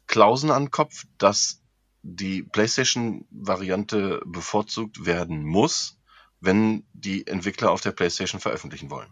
[0.07, 1.61] Klausen an den Kopf, dass
[2.01, 5.97] die PlayStation-Variante bevorzugt werden muss,
[6.41, 9.11] wenn die Entwickler auf der PlayStation veröffentlichen wollen.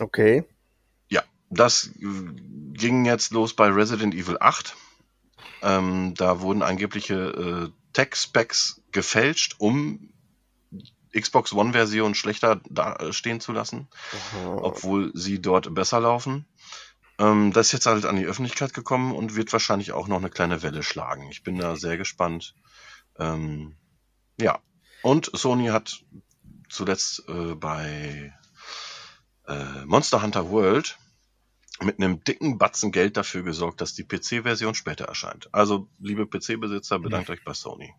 [0.00, 0.44] Okay.
[1.52, 2.06] Das äh,
[2.72, 4.74] ging jetzt los bei Resident Evil 8.
[5.60, 10.11] Ähm, da wurden angebliche äh, Tech-Specs gefälscht, um
[11.14, 13.88] Xbox One-Version schlechter dastehen zu lassen,
[14.56, 16.46] obwohl sie dort besser laufen.
[17.18, 20.30] Ähm, das ist jetzt halt an die Öffentlichkeit gekommen und wird wahrscheinlich auch noch eine
[20.30, 21.28] kleine Welle schlagen.
[21.30, 22.54] Ich bin da sehr gespannt.
[23.18, 23.76] Ähm,
[24.40, 24.58] ja,
[25.02, 26.02] und Sony hat
[26.68, 28.32] zuletzt äh, bei
[29.46, 30.98] äh, Monster Hunter World
[31.80, 35.52] mit einem dicken Batzen Geld dafür gesorgt, dass die PC-Version später erscheint.
[35.52, 37.92] Also, liebe PC-Besitzer, bedankt euch bei Sony.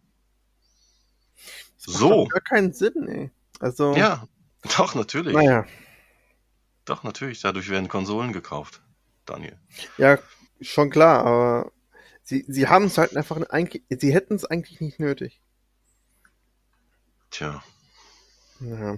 [1.85, 2.09] Das macht So.
[2.25, 3.31] doch Gar keinen Sinn, ey.
[3.59, 4.27] Also, Ja,
[4.77, 5.33] doch, natürlich.
[5.33, 5.65] naja.
[6.85, 7.41] Doch, natürlich.
[7.41, 8.81] Dadurch werden Konsolen gekauft,
[9.25, 9.57] Daniel.
[9.97, 10.19] Ja,
[10.61, 11.71] schon klar, aber
[12.23, 15.41] sie, sie haben es halt einfach eigentlich, sie hätten es eigentlich nicht nötig.
[17.31, 17.63] Tja.
[18.59, 18.97] Ja.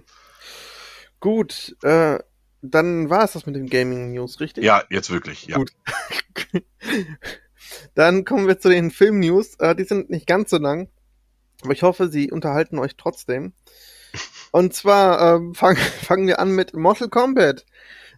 [1.19, 2.19] Gut, äh,
[2.61, 4.63] dann war es das mit den Gaming News, richtig?
[4.63, 5.57] Ja, jetzt wirklich, ja.
[5.57, 5.71] Gut.
[7.95, 9.55] Dann kommen wir zu den Film News.
[9.59, 10.89] Äh, die sind nicht ganz so lang,
[11.65, 13.53] aber ich hoffe, sie unterhalten euch trotzdem.
[14.51, 17.65] Und zwar ähm, fang, fangen wir an mit Mortal Kombat.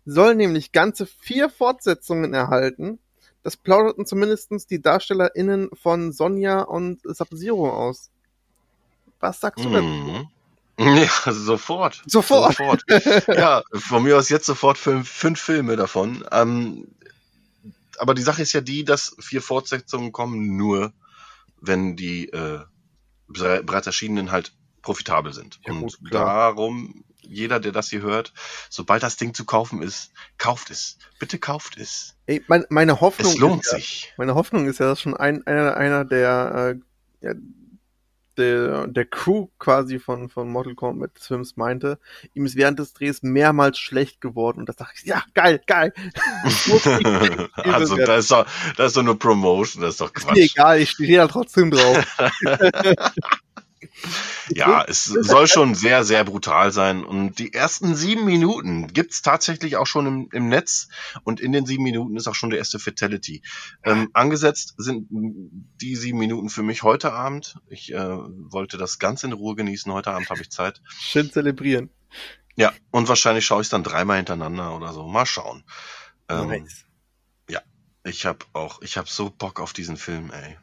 [0.06, 3.00] Soll nämlich ganze vier Fortsetzungen erhalten.
[3.44, 8.10] Das plauderten zumindest die DarstellerInnen von Sonja und Sub-Zero aus.
[9.20, 9.86] Was sagst du dazu?
[9.86, 10.28] Mhm.
[10.80, 12.04] Ja, sofort.
[12.06, 12.56] Sofort.
[12.56, 12.84] Sofort.
[13.28, 16.24] ja, von mir aus jetzt sofort fünf, fünf Filme davon.
[16.32, 16.88] Ähm,
[17.98, 20.94] aber die Sache ist ja die, dass vier Fortsetzungen kommen nur,
[21.60, 22.60] wenn die äh,
[23.28, 25.60] bereits erschienenen halt profitabel sind.
[25.66, 28.34] Ja, Und gut, darum, jeder, der das hier hört,
[28.70, 30.98] sobald das Ding zu kaufen ist, kauft es.
[31.20, 32.16] Bitte kauft es.
[32.26, 34.14] Ey, mein, meine Hoffnung Es lohnt ist ja, sich.
[34.18, 36.80] Meine Hoffnung ist ja, dass schon ein, einer, einer der,
[37.22, 37.34] äh, ja,
[38.38, 42.00] der, der Crew quasi von, von Mortal Kombat des Films meinte,
[42.34, 44.60] ihm ist während des Drehs mehrmals schlecht geworden.
[44.60, 45.94] Und das dachte ich, ja, geil, geil.
[46.44, 48.08] Das also, werden.
[48.08, 48.46] da ist, doch,
[48.78, 50.52] da ist doch nur Promotion, das ist doch ist mir Quatsch.
[50.56, 52.18] egal, ich stehe da trotzdem drauf.
[54.50, 57.04] Ja, es soll schon sehr, sehr brutal sein.
[57.04, 60.90] Und die ersten sieben Minuten gibt's tatsächlich auch schon im, im Netz.
[61.24, 63.42] Und in den sieben Minuten ist auch schon der erste Fatality.
[63.84, 67.58] Ähm, angesetzt sind die sieben Minuten für mich heute Abend.
[67.70, 69.92] Ich äh, wollte das ganz in Ruhe genießen.
[69.92, 70.82] Heute Abend habe ich Zeit.
[70.88, 71.90] Schön zelebrieren.
[72.56, 75.08] Ja, und wahrscheinlich schaue ich dann dreimal hintereinander oder so.
[75.08, 75.64] Mal schauen.
[76.30, 76.88] Ähm, Nice.
[78.08, 80.58] Ich habe auch, ich habe so Bock auf diesen Film, ey.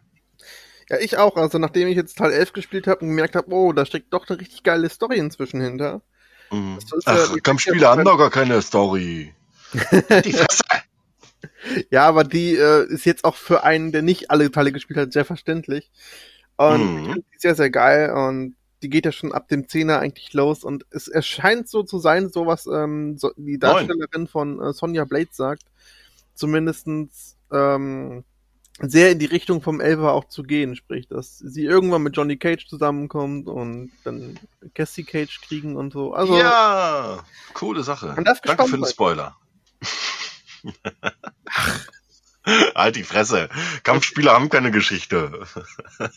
[0.90, 1.36] Ja, ich auch.
[1.36, 4.28] Also nachdem ich jetzt Teil 11 gespielt habe und gemerkt habe, oh, da steckt doch
[4.28, 6.02] eine richtig geile Story inzwischen hinter.
[6.50, 6.76] Mhm.
[6.76, 9.34] Das ist ja- Ach, komm, Spiele haben doch gar keine Story.
[9.72, 10.62] Die Fresse.
[11.90, 15.12] Ja, aber die äh, ist jetzt auch für einen, der nicht alle Teile gespielt hat,
[15.12, 15.90] sehr verständlich.
[16.56, 17.14] Und Mhm.
[17.14, 20.62] die ist sehr, sehr geil und die geht ja schon ab dem Zehner eigentlich los
[20.62, 25.04] und es erscheint so zu sein, so was ähm, so, die Darstellerin von äh, Sonja
[25.06, 25.64] Blade sagt,
[26.34, 28.24] zumindestens ähm,
[28.80, 32.36] sehr in die Richtung vom Elfer auch zu gehen, sprich, dass sie irgendwann mit Johnny
[32.36, 34.38] Cage zusammenkommt und dann
[34.74, 36.12] Cassie Cage kriegen und so.
[36.12, 38.14] Also ja, coole Sache.
[38.16, 38.86] Danke für den.
[38.86, 39.36] Spoiler.
[42.74, 43.48] halt die Fresse.
[43.82, 45.46] Kampfspiele haben keine Geschichte.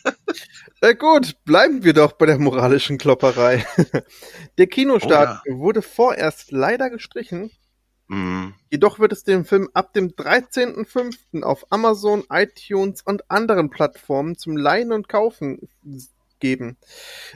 [0.80, 3.66] Äh, gut, bleiben wir doch bei der moralischen Klopperei.
[4.58, 7.50] Der Kinostart wurde vorerst leider gestrichen,
[8.08, 8.54] Mhm.
[8.70, 11.42] jedoch wird es den Film ab dem 13.05.
[11.42, 15.68] auf Amazon, iTunes und anderen Plattformen zum Leihen und Kaufen
[16.40, 16.76] geben.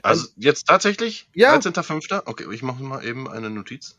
[0.03, 1.29] Also jetzt tatsächlich?
[1.35, 1.55] Ja.
[1.57, 2.23] 13.05.
[2.27, 3.97] Okay, ich mache mal eben eine Notiz.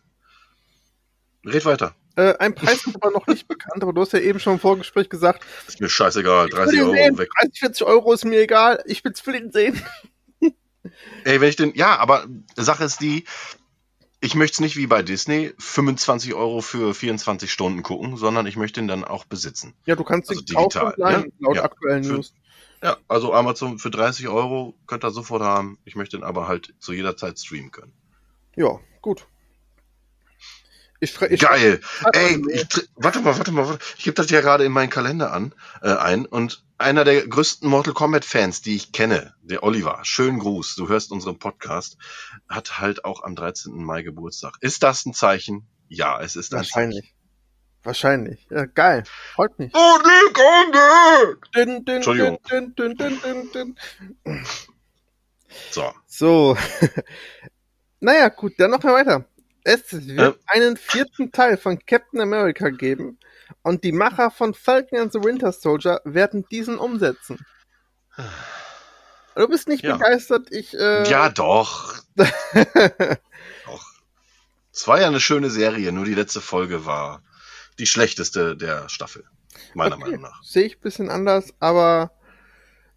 [1.45, 1.95] Red weiter.
[2.15, 4.59] Äh, ein Preis ist aber noch nicht bekannt, aber du hast ja eben schon im
[4.59, 6.47] Vorgespräch gesagt, Ist mir scheißegal.
[6.47, 7.30] ich will 30 ihn Euro sehen, weg.
[7.39, 9.82] 30, 40 Euro ist mir egal, ich will's für ihn sehen.
[11.24, 11.74] Ey, wenn ich den.
[11.76, 13.24] Ja, aber Sache ist die,
[14.24, 18.55] ich möchte es nicht wie bei Disney 25 Euro für 24 Stunden gucken, sondern ich
[18.55, 19.74] möchte ihn dann auch besitzen.
[19.86, 21.32] Ja, du kannst ihn Also kaufen digital, leihen, ja?
[21.39, 21.63] laut Ja.
[21.63, 22.34] aktuellen Für- News.
[22.82, 25.78] Ja, also Amazon für 30 Euro könnt ihr sofort haben.
[25.86, 27.93] Ich möchte ihn aber halt zu jeder Zeit streamen können.
[28.55, 29.26] Ja, gut.
[31.04, 31.82] Ich, ich Geil!
[32.14, 33.84] Ey, ich, tr- warte mal, warte mal, warte.
[33.97, 37.68] Ich gebe das ja gerade in meinen Kalender an, äh, ein und einer der größten
[37.70, 41.97] Mortal Kombat Fans, die ich kenne, der Oliver, schönen Gruß, du hörst unseren Podcast,
[42.47, 43.84] hat halt auch am 13.
[43.84, 44.56] Mai Geburtstag.
[44.62, 45.68] Ist das ein Zeichen?
[45.89, 46.72] Ja, es ist ein Zeichen.
[46.74, 47.16] Wahrscheinlich.
[47.84, 48.47] Wahrscheinlich.
[48.49, 49.04] Ja, geil.
[49.36, 49.74] Freut mich.
[49.76, 50.72] Oh, Nick, oh,
[51.34, 51.51] Nick!
[51.54, 52.39] Dün, dün, Entschuldigung.
[52.49, 54.45] dün, dün, dün, dün, dün.
[55.72, 56.58] So, So.
[57.99, 59.26] naja, gut, dann noch mal weiter.
[59.64, 63.18] Es wird einen vierten Teil von Captain America geben
[63.61, 67.45] und die Macher von Falcon and the Winter Soldier werden diesen umsetzen.
[69.36, 69.97] Du bist nicht Ja.
[69.97, 70.74] begeistert, ich.
[70.78, 73.84] Äh, ja doch, doch.
[74.72, 77.22] Es war ja eine schöne Serie, nur die letzte Folge war
[77.80, 79.24] die schlechteste der Staffel,
[79.74, 80.03] meiner Okay.
[80.05, 80.43] Meinung nach.
[80.43, 82.11] Sehe ich ein bisschen anders, aber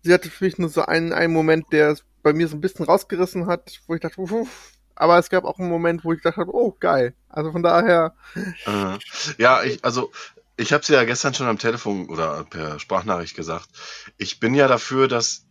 [0.03, 2.61] sie hatte für mich nur so einen, einen Moment, der es bei mir so ein
[2.61, 6.23] bisschen rausgerissen hat, wo ich dachte, uff, aber es gab auch einen Moment, wo ich
[6.23, 7.15] gedacht habe, oh, geil.
[7.29, 8.15] Also von daher,
[8.67, 8.99] Äh,
[9.39, 10.11] ja, ich, also,
[10.57, 13.69] ich habe es ja gestern schon am Telefon oder per Sprachnachricht gesagt.
[14.17, 15.45] Ich bin ja dafür, dass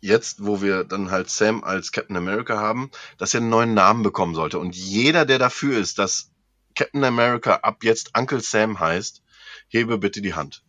[0.00, 4.02] jetzt, wo wir dann halt Sam als Captain America haben, dass er einen neuen Namen
[4.02, 4.58] bekommen sollte.
[4.58, 6.30] Und jeder, der dafür ist, dass
[6.74, 9.22] Captain America ab jetzt Uncle Sam heißt,
[9.68, 10.64] hebe bitte die Hand.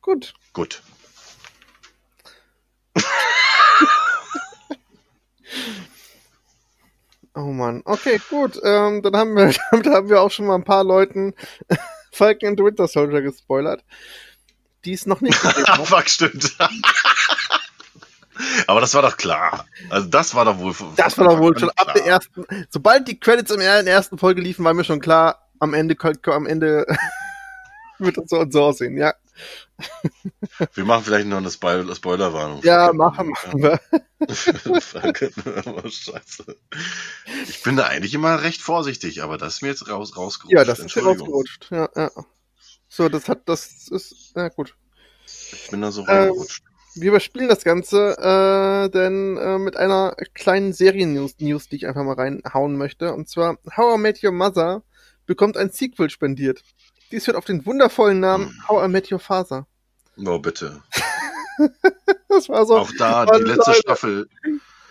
[0.00, 0.34] gut.
[0.52, 0.82] Gut.
[7.36, 7.82] Oh Mann.
[7.84, 8.58] Okay, gut.
[8.64, 11.34] Ähm, dann haben wir, damit haben wir auch schon mal ein paar Leuten
[12.10, 13.84] Falcon and Winter Soldier gespoilert,
[14.86, 15.84] die es noch nicht gesehen haben.
[15.84, 16.56] Fuck, stimmt.
[18.66, 19.66] Aber das war doch klar.
[19.90, 20.74] Also das war doch wohl.
[20.96, 21.94] Das war doch wohl schon ab klar.
[21.94, 25.74] der ersten, sobald die Credits in der ersten Folge liefen, war mir schon klar, am
[25.74, 26.86] Ende, am Ende
[27.98, 29.14] wird das so und so aussehen, ja.
[30.74, 32.62] Wir machen vielleicht noch eine Spoil Spoilerwarnung.
[32.62, 33.80] Ja, machen, machen wir.
[35.90, 36.56] Scheiße.
[37.48, 40.56] Ich bin da eigentlich immer recht vorsichtig, aber das ist mir jetzt raus, rausgerutscht.
[40.56, 41.68] Ja, das ist rausgerutscht.
[41.70, 42.10] Ja, ja.
[42.88, 44.74] So, das hat, das ist, na gut.
[45.26, 46.64] Ich bin da so Ähm, reingerutscht.
[46.98, 52.04] Wir überspielen das Ganze, äh, denn äh, mit einer kleinen Serien-News, News, die ich einfach
[52.04, 53.12] mal reinhauen möchte.
[53.12, 54.82] Und zwar, How I Met Your Mother
[55.26, 56.62] bekommt ein Sequel spendiert.
[57.10, 58.68] Dies wird auf den wundervollen Namen Hm.
[58.68, 59.66] How I Met Your Father.
[60.24, 60.82] Oh, bitte.
[62.28, 63.80] Das war so, Auch da, die letzte Leute.
[63.80, 64.28] Staffel.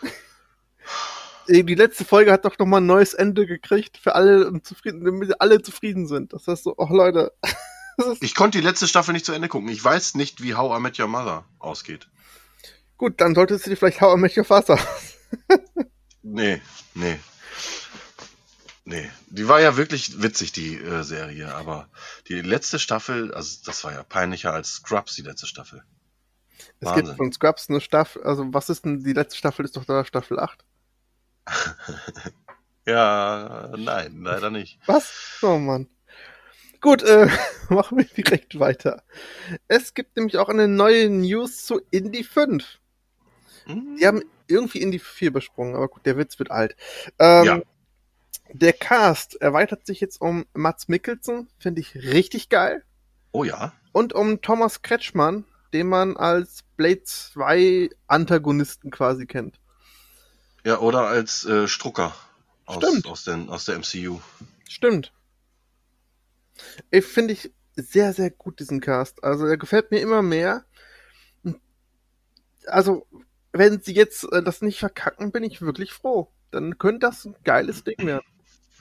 [1.47, 5.39] die letzte Folge hat doch nochmal ein neues Ende gekriegt für alle und zufrieden, damit
[5.39, 6.33] alle zufrieden sind.
[6.33, 7.33] Das heißt so, oh Leute.
[8.19, 9.69] Ich konnte die letzte Staffel nicht zu Ende gucken.
[9.69, 12.09] Ich weiß nicht, wie How I Met Your Mother ausgeht.
[12.97, 14.77] gut, dann solltest du dir vielleicht How I Met Your Father.
[16.23, 16.61] Nee,
[16.93, 17.17] nee.
[18.87, 21.89] Nee, die war ja wirklich witzig, die äh, Serie, aber
[22.27, 25.83] die letzte Staffel, also das war ja peinlicher als Scrubs, die letzte Staffel.
[26.79, 27.05] Es Wahnsinn.
[27.05, 30.05] gibt von Scrubs eine Staffel, also was ist denn, die letzte Staffel ist doch da
[30.05, 30.63] Staffel 8.
[32.87, 34.79] Ja, nein, leider nicht.
[34.85, 35.39] Was?
[35.41, 35.87] Oh Mann.
[36.81, 37.27] Gut, äh,
[37.69, 39.01] machen wir direkt weiter.
[39.67, 42.63] Es gibt nämlich auch eine neue News zu Indie 5.
[43.65, 43.97] Hm?
[43.99, 46.75] Die haben irgendwie Indie 4 besprungen, aber gut, der Witz wird alt.
[47.17, 47.61] Ähm, Ja.
[48.53, 52.83] Der Cast erweitert sich jetzt um Mats Mikkelsen, finde ich richtig geil.
[53.31, 53.73] Oh ja.
[53.91, 59.59] Und um Thomas Kretschmann, den man als Blade 2 Antagonisten quasi kennt.
[60.63, 62.15] Ja, oder als äh, Strucker
[62.65, 63.07] aus, Stimmt.
[63.07, 64.19] aus, den, aus der MCU.
[64.67, 65.11] Stimmt.
[66.91, 69.23] Ich finde ich sehr, sehr gut, diesen Cast.
[69.23, 70.65] Also er gefällt mir immer mehr.
[72.67, 73.05] Also,
[73.51, 76.31] wenn sie jetzt äh, das nicht verkacken, bin ich wirklich froh.
[76.51, 78.25] Dann könnte das ein geiles Ding werden.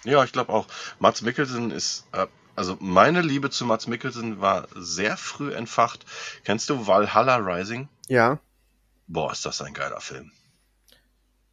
[0.05, 0.67] Ja, ich glaube auch.
[0.99, 2.27] Mats Mikkelsen ist, äh,
[2.57, 6.05] also meine Liebe zu Mats Mikkelsen war sehr früh entfacht.
[6.45, 7.89] Kennst du Valhalla Rising?
[8.09, 8.39] Ja.
[9.07, 10.33] Boah, ist das ein geiler Film.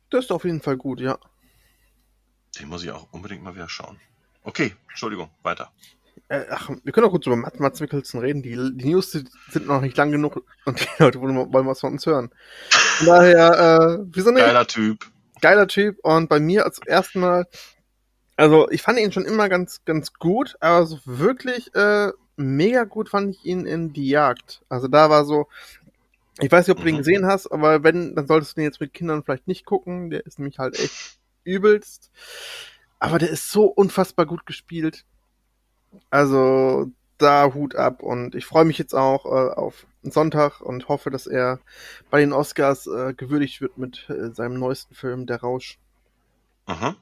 [0.10, 1.18] Das ist auf jeden Fall gut, ja.
[2.60, 4.00] Den muss ich auch unbedingt mal wieder schauen.
[4.44, 5.72] Okay, Entschuldigung, weiter.
[6.28, 8.42] Äh, ach, wir können auch kurz über Mats, Mats Mikkelsen reden.
[8.42, 11.94] Die, die News sind noch nicht lang genug und die Leute wollen, wollen was von
[11.94, 12.32] uns hören.
[12.70, 15.10] Von daher, äh, wir sind Geiler Typ.
[15.42, 17.48] Geiler Typ und bei mir als ersten Mal,
[18.42, 23.10] also ich fand ihn schon immer ganz, ganz gut, aber so wirklich äh, mega gut
[23.10, 24.64] fand ich ihn in Die Jagd.
[24.70, 25.48] Also da war so,
[26.40, 27.00] ich weiß nicht, ob du den Mhm.
[27.00, 30.10] gesehen hast, aber wenn, dann solltest du den jetzt mit Kindern vielleicht nicht gucken.
[30.10, 32.12] Der ist nämlich halt echt übelst.
[33.00, 35.06] Aber der ist so unfassbar gut gespielt.
[36.10, 41.10] Also da Hut ab und ich freue mich jetzt auch äh, auf Sonntag und hoffe,
[41.12, 41.60] dass er
[42.10, 45.78] bei den Oscars äh, gewürdigt wird mit äh, seinem neuesten Film Der Rausch.
[46.68, 46.96] Mhm.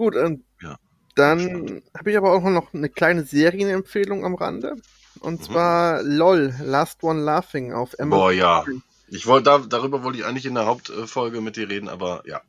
[0.00, 0.78] Gut, ähm, Ja,
[1.14, 4.76] dann habe ich aber auch noch eine kleine Serienempfehlung am Rande.
[5.20, 5.44] Und Mhm.
[5.44, 8.18] zwar LOL, Last One Laughing auf Amazon.
[8.18, 8.64] Boah, ja.
[9.08, 12.40] Ich wollte da, darüber wollte ich eigentlich in der Hauptfolge mit dir reden, aber ja.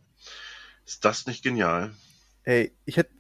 [0.86, 1.92] Ist das nicht genial?
[2.46, 3.12] Ey, ich hätte,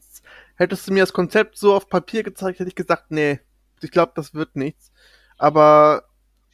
[0.55, 3.41] hättest du mir das Konzept so auf Papier gezeigt, hätte ich gesagt, nee,
[3.82, 4.93] ich glaube, das wird nichts.
[5.38, 6.05] Aber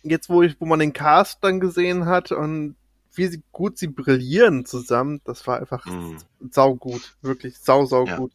[0.02, 2.76] jetzt, wo ich, wo man den Cast dann gesehen hat und
[3.18, 6.18] wie sie, gut sie brillieren zusammen, das war einfach Mhm.
[6.52, 8.18] saugut, wirklich sau, sau Ja.
[8.18, 8.32] gut.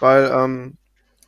[0.00, 0.76] Weil ähm,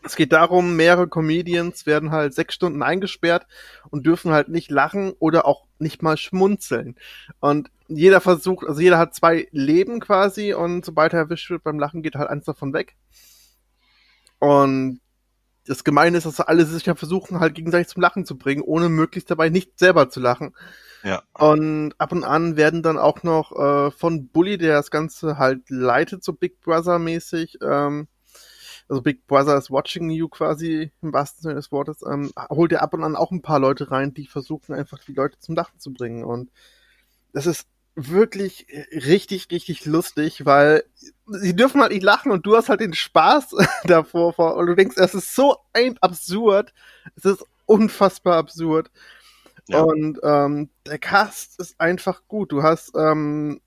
[0.02, 3.46] es geht darum, mehrere Comedians werden halt sechs Stunden eingesperrt
[3.90, 6.96] und dürfen halt nicht lachen oder auch nicht mal schmunzeln.
[7.40, 11.78] Und jeder versucht, also jeder hat zwei Leben quasi und sobald er erwischt wird beim
[11.78, 12.96] Lachen, geht halt eins davon weg.
[14.38, 15.00] Und
[15.66, 18.88] das Gemeine ist, dass alle sich ja versuchen, halt gegenseitig zum Lachen zu bringen, ohne
[18.88, 20.54] möglichst dabei nicht selber zu lachen.
[21.02, 21.22] Ja.
[21.34, 25.68] Und ab und an werden dann auch noch äh, von Bully, der das Ganze halt
[25.68, 28.08] leitet, so Big Brother mäßig, ähm,
[28.88, 32.82] also Big Brother is watching you quasi im wahrsten Sinne des Wortes, ähm, holt er
[32.82, 35.78] ab und an auch ein paar Leute rein, die versuchen einfach die Leute zum Lachen
[35.78, 36.24] zu bringen.
[36.24, 36.50] Und
[37.32, 37.66] das ist
[37.96, 40.84] wirklich richtig, richtig lustig, weil
[41.26, 44.74] sie dürfen halt nicht lachen und du hast halt den Spaß davor vor und du
[44.74, 46.72] denkst, es ist so ein absurd,
[47.16, 48.90] es ist unfassbar absurd.
[49.68, 49.80] Ja.
[49.80, 52.52] Und ähm, der Cast ist einfach gut.
[52.52, 53.60] Du hast, ähm,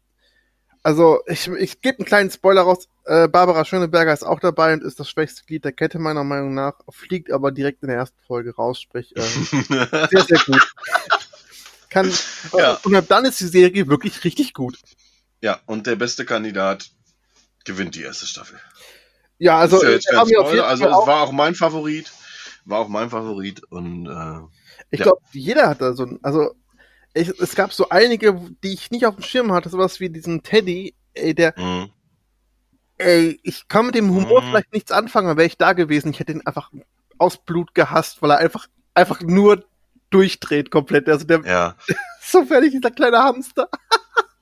[0.81, 2.87] also ich, ich gebe einen kleinen Spoiler raus.
[3.05, 6.53] Äh, Barbara Schöneberger ist auch dabei und ist das schwächste Glied der Kette meiner Meinung
[6.53, 6.73] nach.
[6.89, 9.21] Fliegt aber direkt in der ersten Folge raus, sprich äh,
[10.11, 10.73] sehr, sehr gut.
[11.89, 12.13] Kann,
[12.55, 12.79] Ja.
[12.83, 14.77] Und dann ist die Serie wirklich richtig gut.
[15.41, 16.91] ja, und der beste Kandidat
[17.65, 18.59] gewinnt die erste Staffel.
[19.39, 20.67] Ja, also ja Spoiler.
[20.67, 22.11] Also es war auch mein Favorit.
[22.65, 24.58] War auch mein Favorit und äh,
[24.91, 25.05] ich ja.
[25.05, 26.51] glaube, jeder hat da so ein, also
[27.13, 30.43] ich, es gab so einige, die ich nicht auf dem Schirm hatte, sowas wie diesen
[30.43, 31.87] Teddy, ey, der, mh.
[32.97, 34.49] ey, ich kann mit dem Humor Mhm.
[34.49, 36.71] vielleicht nichts anfangen, aber wäre ich da gewesen, ich hätte ihn einfach
[37.17, 39.65] aus Blut gehasst, weil er einfach, einfach nur
[40.09, 41.07] durchdreht komplett.
[41.09, 41.75] Also der ja.
[42.21, 43.69] so fertig, dieser kleine Hamster.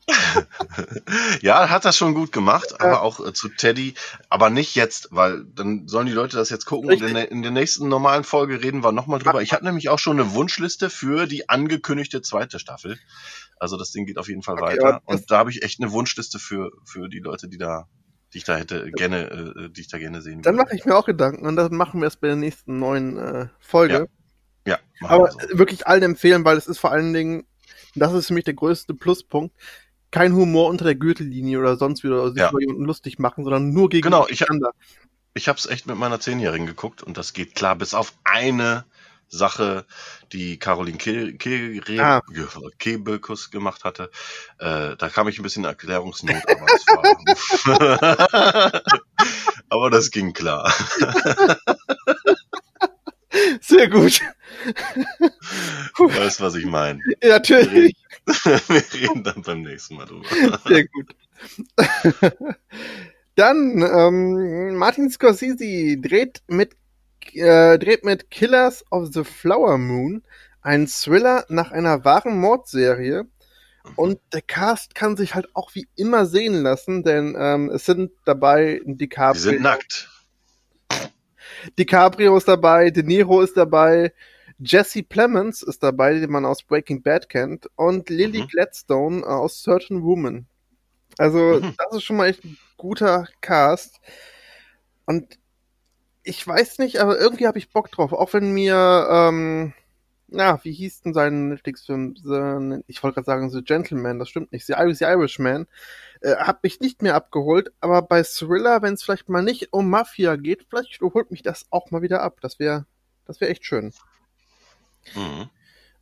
[1.41, 2.77] Ja, hat das schon gut gemacht, Ja.
[2.79, 3.93] aber auch äh, zu Teddy,
[4.29, 7.41] aber nicht jetzt, weil dann sollen die Leute das jetzt gucken und in der, in
[7.41, 9.41] der nächsten normalen Folge reden wir nochmal drüber.
[9.41, 12.97] Ich habe nämlich auch schon eine Wunschliste für die angekündigte zweite Staffel.
[13.59, 15.91] Also das Ding geht auf jeden Fall Okay, weiter und da habe ich echt eine
[15.91, 17.87] Wunschliste für für die Leute, die da
[18.33, 20.65] die ich da hätte gerne äh, die ich da gerne sehen Dann würde.
[20.65, 23.47] mache ich mir auch Gedanken und das machen wir es bei der nächsten neuen äh,
[23.59, 24.07] Folge.
[24.67, 25.57] Ja, machen Aber wir so.
[25.57, 27.47] wirklich allen empfehlen, weil es ist vor allen Dingen,
[27.95, 29.55] das ist für mich der größte Pluspunkt,
[30.11, 32.49] kein Humor unter der Gürtellinie oder sonst wieder oder sich Ja.
[32.49, 34.71] über jemanden lustig machen, sondern nur gegen Genau, ich einander.
[35.33, 38.85] Ich habe es echt mit meiner Zehnjährigen geguckt und das geht klar, bis auf eine
[39.29, 39.85] Sache,
[40.31, 42.21] die Caroline Ke Ke Ah.
[42.79, 44.09] Kebekus gemacht hatte.
[44.57, 46.65] Äh, da kam ich ein bisschen in Erklärungsnot, aber
[49.69, 50.73] aber das ging klar.
[53.61, 54.21] Sehr gut.
[55.97, 56.99] Du weißt, was ich meine.
[57.21, 57.95] Ja, natürlich.
[58.27, 60.27] Wir reden dann beim nächsten Mal drüber.
[60.67, 61.15] Sehr gut.
[63.35, 66.75] Dann, ähm, Martin Scorsese dreht mit,
[67.33, 70.23] äh, dreht mit Killers of the Flower Moon
[70.61, 73.25] einen Thriller nach einer wahren Mordserie.
[73.95, 78.11] Und der Cast kann sich halt auch wie immer sehen lassen, denn ähm, es sind
[78.25, 79.33] dabei DiCaprio.
[79.33, 80.09] Die sind nackt.
[81.79, 84.13] DiCaprio ist dabei, De Niro ist dabei,
[84.59, 88.47] Jesse Plemons ist dabei, den man aus Breaking Bad kennt, und Lily Mhm.
[88.47, 90.47] Gladstone aus Certain Woman.
[91.17, 91.75] Also, Mhm.
[91.77, 93.99] das ist schon mal echt ein guter Cast.
[95.07, 95.39] Und
[96.23, 98.13] ich weiß nicht, aber irgendwie habe ich Bock drauf.
[98.13, 99.73] Auch wenn mir, ähm,
[100.29, 102.83] ja, wie hieß denn sein Netflix-Film?
[102.87, 104.65] Ich wollte gerade sagen, The Gentleman, das stimmt nicht.
[104.65, 105.67] The, The Irishman.
[106.21, 109.89] Äh, hat mich nicht mehr abgeholt, aber bei Thriller, wenn es vielleicht mal nicht um
[109.89, 112.37] Mafia geht, vielleicht holt mich das auch mal wieder ab.
[112.41, 112.85] Das wäre
[113.27, 113.93] das wäre echt schön.
[115.13, 115.49] Mhm.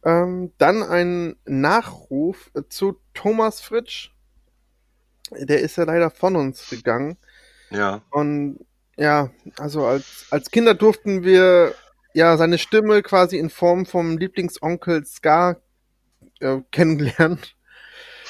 [0.03, 4.11] Ähm, dann ein Nachruf zu Thomas Fritsch.
[5.32, 7.17] Der ist ja leider von uns gegangen.
[7.71, 8.03] Ja.
[8.11, 8.63] Und
[8.95, 11.73] ja, also als, als Kinder durften wir
[12.16, 15.57] ja seine Stimme quasi in Form vom Lieblingsonkel Scar
[16.39, 17.55] äh, kennengelernt.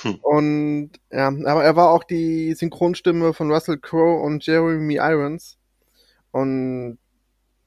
[0.01, 0.15] Hm.
[0.21, 5.57] Und ja, aber er war auch die Synchronstimme von Russell Crowe und Jeremy Irons.
[6.31, 6.97] Und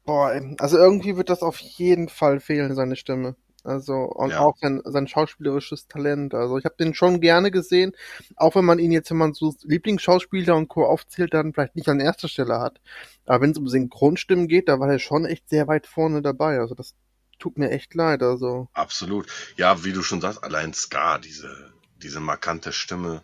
[0.05, 3.37] boah, also irgendwie wird das auf jeden Fall fehlen, seine Stimme.
[3.69, 4.41] Also und ja.
[4.41, 6.35] auch sein, sein schauspielerisches Talent.
[6.35, 7.93] Also ich habe den schon gerne gesehen,
[8.37, 10.85] auch wenn man ihn jetzt, wenn man so Lieblingsschauspieler und Co.
[10.85, 12.81] aufzählt, dann vielleicht nicht an erster Stelle hat.
[13.27, 16.59] Aber wenn es um Synchronstimmen geht, da war er schon echt sehr weit vorne dabei.
[16.59, 16.95] Also das
[17.39, 18.23] tut mir echt leid.
[18.23, 19.27] Also absolut.
[19.57, 23.23] Ja, wie du schon sagst, allein Scar, diese diese markante Stimme.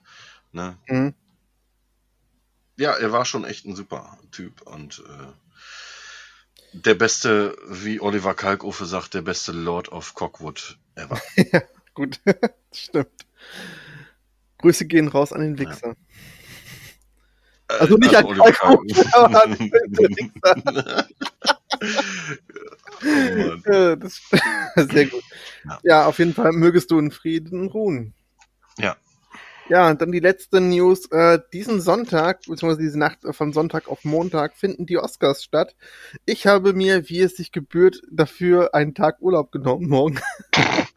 [0.53, 0.79] Ne?
[0.89, 1.15] Mhm.
[2.77, 5.33] Ja, er war schon echt ein super Typ und äh,
[6.75, 11.21] der beste, wie Oliver Kalkofe sagt, der beste Lord of Cockwood ever.
[11.53, 11.63] ja,
[11.95, 12.21] gut,
[12.73, 13.27] stimmt.
[14.59, 15.95] Grüße gehen raus an den Wichser.
[17.71, 17.77] Ja.
[17.77, 21.09] Äh, also nicht also an Oliver Kalkofe, aber an den Wichser.
[23.67, 24.21] oh das,
[24.91, 25.23] sehr gut.
[25.65, 25.81] Ja.
[25.83, 28.15] ja, auf jeden Fall mögest du in Frieden ruhen.
[28.79, 28.97] Ja.
[29.69, 31.11] Ja, und dann die letzte News.
[31.11, 35.75] Äh, diesen Sonntag, beziehungsweise diese Nacht von Sonntag auf Montag, finden die Oscars statt.
[36.27, 40.21] Ich habe mir, wie es sich gebührt, dafür einen Tag Urlaub genommen morgen.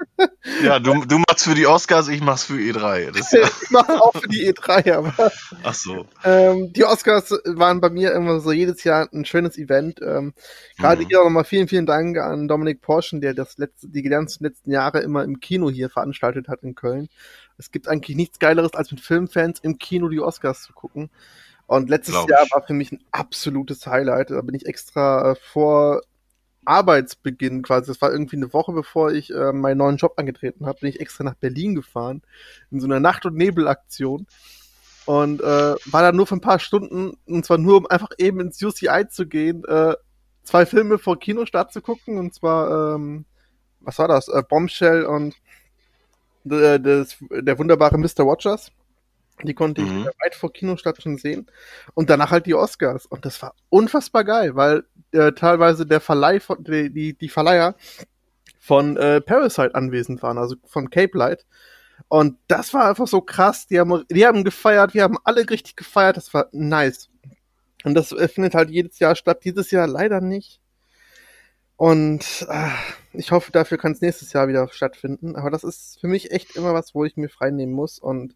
[0.64, 3.12] Ja, du, du machst für die Oscars, ich mach's für E3.
[3.12, 3.42] Das, ja.
[3.62, 5.32] ich mach's auch für die E3, aber.
[5.64, 6.06] Ach so.
[6.24, 10.00] Ähm, die Oscars waren bei mir immer so jedes Jahr ein schönes Event.
[10.02, 10.34] Ähm,
[10.78, 11.08] Gerade mhm.
[11.08, 15.02] hier nochmal vielen, vielen Dank an Dominik Porschen, der das letzte, die ganzen letzten Jahre
[15.02, 17.10] immer im Kino hier veranstaltet hat in Köln.
[17.58, 21.10] Es gibt eigentlich nichts Geileres, als mit Filmfans im Kino die Oscars zu gucken.
[21.66, 24.30] Und letztes Jahr war für mich ein absolutes Highlight.
[24.30, 26.02] Da bin ich extra äh, vor
[26.68, 30.80] Arbeitsbeginn quasi, das war irgendwie eine Woche bevor ich äh, meinen neuen Job angetreten habe,
[30.82, 32.22] bin ich extra nach Berlin gefahren
[32.72, 34.28] in so einer Nacht- und Nebelaktion
[35.06, 38.42] und äh, war da nur für ein paar Stunden und zwar nur um einfach eben
[38.42, 39.96] ins UCI zu gehen, äh,
[40.44, 43.24] zwei Filme vor Kinostart zu gucken und zwar ähm,
[43.80, 44.28] was war das?
[44.28, 45.36] Äh, Bombshell und
[46.52, 48.26] äh, das, der wunderbare Mr.
[48.26, 48.72] Watchers.
[49.44, 50.06] Die konnte ich mhm.
[50.06, 51.46] weit vor Kinostart schon sehen.
[51.94, 53.06] Und danach halt die Oscars.
[53.06, 57.76] Und das war unfassbar geil, weil äh, teilweise der Verleih von, die, die, die Verleiher
[58.60, 61.46] von äh, Parasite anwesend waren, also von Cape Light.
[62.08, 63.68] Und das war einfach so krass.
[63.68, 66.18] Die haben, die haben gefeiert, wir haben alle richtig gefeiert.
[66.18, 67.10] Das war nice.
[67.84, 69.44] Und das findet halt jedes Jahr statt.
[69.44, 70.60] Dieses Jahr leider nicht.
[71.76, 72.70] Und äh,
[73.18, 75.36] ich hoffe, dafür kann es nächstes Jahr wieder stattfinden.
[75.36, 78.00] Aber das ist für mich echt immer was, wo ich mir frei nehmen muss.
[78.00, 78.36] Und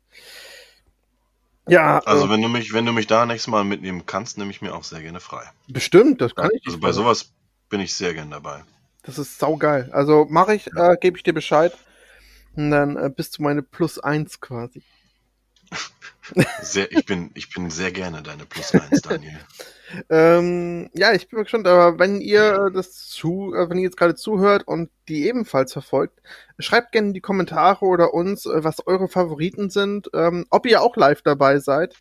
[1.68, 2.00] ja.
[2.00, 4.62] Also äh, wenn du mich, wenn du mich da nächstes Mal mitnehmen kannst, nehme ich
[4.62, 5.44] mir auch sehr gerne frei.
[5.68, 6.68] Bestimmt, das kann ja, ich.
[6.68, 7.34] Also bei sowas
[7.70, 8.64] bin ich sehr gern dabei.
[9.04, 9.90] Das ist saugeil.
[9.92, 11.76] Also mache ich, äh, gebe ich dir Bescheid.
[12.56, 14.84] Und dann äh, bist du meine Plus eins quasi.
[16.62, 19.40] Sehr, ich, bin, ich bin sehr gerne deine Plus eins, Daniel.
[20.10, 24.16] ähm, ja, ich bin gespannt, aber wenn ihr das zu, äh, wenn ihr jetzt gerade
[24.16, 26.22] zuhört und die ebenfalls verfolgt,
[26.60, 30.82] schreibt gerne in die Kommentare oder uns, äh, was eure Favoriten sind, ähm, ob ihr
[30.82, 31.96] auch live dabei seid.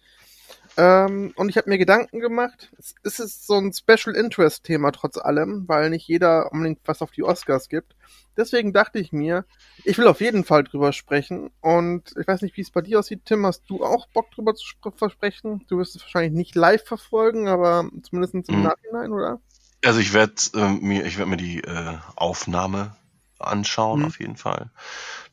[0.77, 2.71] Ähm, und ich habe mir Gedanken gemacht.
[3.03, 7.11] Es ist so ein Special Interest Thema trotz allem, weil nicht jeder unbedingt was auf
[7.11, 7.97] die Oscars gibt.
[8.37, 9.45] Deswegen dachte ich mir,
[9.85, 11.51] ich will auf jeden Fall drüber sprechen.
[11.61, 13.45] Und ich weiß nicht, wie es bei dir aussieht, Tim.
[13.45, 14.67] Hast du auch Bock drüber zu
[14.97, 15.65] versprechen?
[15.69, 18.63] Du wirst es wahrscheinlich nicht live verfolgen, aber zumindest im mhm.
[18.63, 19.41] Nachhinein, oder?
[19.85, 22.97] Also ich werde äh, mir, ich werde mir die äh, Aufnahme
[23.39, 24.07] anschauen, mhm.
[24.07, 24.71] auf jeden Fall.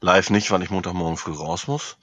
[0.01, 1.97] Live nicht, weil ich Montagmorgen früh raus muss.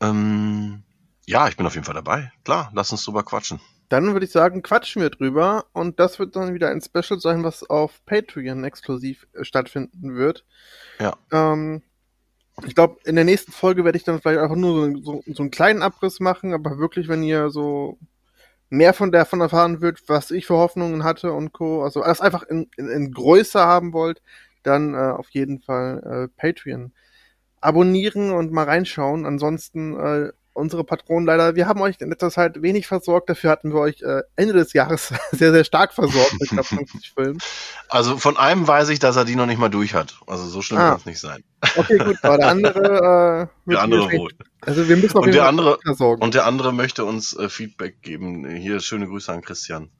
[0.00, 0.84] Ähm,
[1.28, 2.32] ja, ich bin auf jeden Fall dabei.
[2.42, 3.60] Klar, lass uns drüber quatschen.
[3.90, 7.44] Dann würde ich sagen, quatschen wir drüber und das wird dann wieder ein Special sein,
[7.44, 10.46] was auf Patreon exklusiv äh, stattfinden wird.
[10.98, 11.16] Ja.
[11.30, 11.82] Ähm,
[12.66, 15.42] ich glaube, in der nächsten Folge werde ich dann vielleicht einfach nur so, so, so,
[15.42, 17.98] einen kleinen Abriss machen, aber wirklich, wenn ihr so
[18.70, 22.42] mehr von davon erfahren wird, was ich für Hoffnungen hatte und Co., also das einfach
[22.44, 24.22] in, in, in Größe haben wollt,
[24.62, 26.92] dann äh, auf jeden Fall äh, Patreon
[27.60, 29.26] abonnieren und mal reinschauen.
[29.26, 33.72] Ansonsten äh, unsere Patronen leider, wir haben euch in letzter Zeit wenig versorgt, dafür hatten
[33.72, 37.38] wir euch äh, Ende des Jahres sehr, sehr stark versorgt mit knapp 50 Filmen.
[37.88, 40.20] Also von einem weiß ich, dass er die noch nicht mal durch hat.
[40.26, 40.90] Also so schlimm ah.
[40.90, 41.42] kann es nicht sein.
[41.76, 44.32] Okay, gut, aber der andere äh, der andere wohl.
[44.60, 46.22] Also wir müssen auf Und jeden der Fall andere, versorgen.
[46.22, 48.48] und der andere möchte uns äh, Feedback geben.
[48.48, 49.90] Hier schöne Grüße an Christian.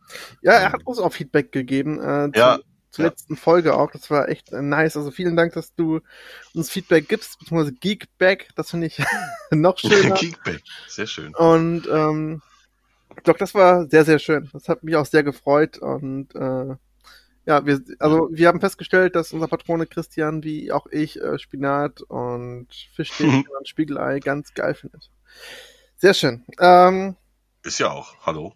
[0.42, 2.00] ja, er hat uns auch Feedback gegeben.
[2.00, 2.58] Äh, Ja,
[2.98, 3.10] zur ja.
[3.10, 3.92] letzten Folge auch.
[3.92, 4.96] Das war echt äh, nice.
[4.96, 6.00] Also vielen Dank, dass du
[6.52, 8.48] uns Feedback gibst, beziehungsweise Geekback.
[8.56, 8.98] Das finde ich
[9.52, 10.14] noch schöner.
[10.16, 10.62] Kickback.
[10.88, 11.34] Sehr schön.
[11.34, 12.42] Und ähm,
[13.22, 14.50] doch, das war sehr, sehr schön.
[14.52, 15.78] Das hat mich auch sehr gefreut.
[15.78, 16.74] Und äh,
[17.46, 22.02] ja, wir, also wir haben festgestellt, dass unser Patrone Christian, wie auch ich, äh, Spinat
[22.02, 25.08] und Fischstäbchen und Spiegelei ganz geil findet.
[25.96, 26.44] Sehr schön.
[26.58, 27.14] Ähm,
[27.62, 28.16] Ist ja auch.
[28.26, 28.54] Hallo.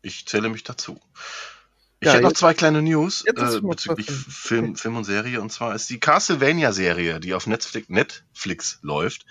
[0.00, 0.98] Ich zähle mich dazu.
[2.02, 4.10] Ich Ja, hätte noch zwei kleine News äh, bezüglich.
[4.10, 5.40] Film, Film und Serie.
[5.40, 9.24] Und zwar ist die Castlevania-Serie, die auf Netflix, Netflix läuft,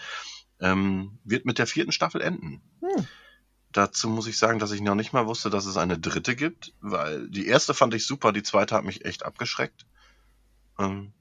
[0.62, 2.62] ähm, wird mit der vierten Staffel enden.
[2.80, 3.06] Hm.
[3.74, 6.72] Dazu muss ich sagen, dass ich noch nicht mal wusste, dass es eine dritte gibt,
[6.80, 9.86] weil die erste fand ich super, die zweite hat mich echt abgeschreckt.
[10.80, 11.12] Ähm,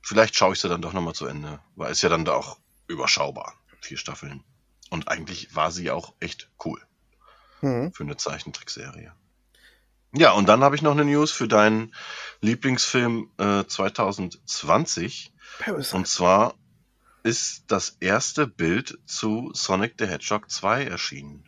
[0.00, 3.52] vielleicht schaue ich sie dann doch nochmal zu Ende, weil es ja dann doch überschaubar.
[3.82, 4.42] Vier Staffeln.
[4.88, 6.80] Und eigentlich war sie auch echt cool
[7.60, 7.92] hm.
[7.92, 9.12] für eine Zeichentrickserie.
[10.12, 11.94] Ja, und dann habe ich noch eine News für deinen
[12.40, 15.32] Lieblingsfilm äh, 2020.
[15.58, 15.96] Parasite.
[15.96, 16.54] Und zwar
[17.22, 21.44] ist das erste Bild zu Sonic the Hedgehog 2 erschienen.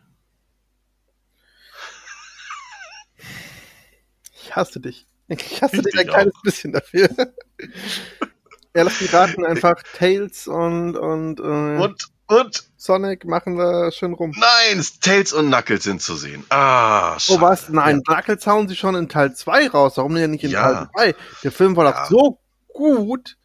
[4.32, 5.06] Ich hasse dich.
[5.28, 7.08] Ich hasse Ich dich ein dich kleines bisschen dafür.
[8.74, 14.12] ja, lass mich raten, einfach Tails und, und, äh, Und, und, Sonic machen da schön
[14.14, 14.32] rum.
[14.36, 16.44] nein, Tails und Knuckles sind zu sehen.
[16.50, 17.40] Ah, Oh, schade.
[17.40, 17.68] was?
[17.70, 19.96] Nein, Knuckles hauen sie schon in Teil 2 raus.
[19.96, 20.86] Warum denn nicht in Ja.
[20.94, 21.14] Teil 3?
[21.42, 22.02] Der Film war Ja.
[22.02, 22.40] doch so
[22.72, 23.36] gut.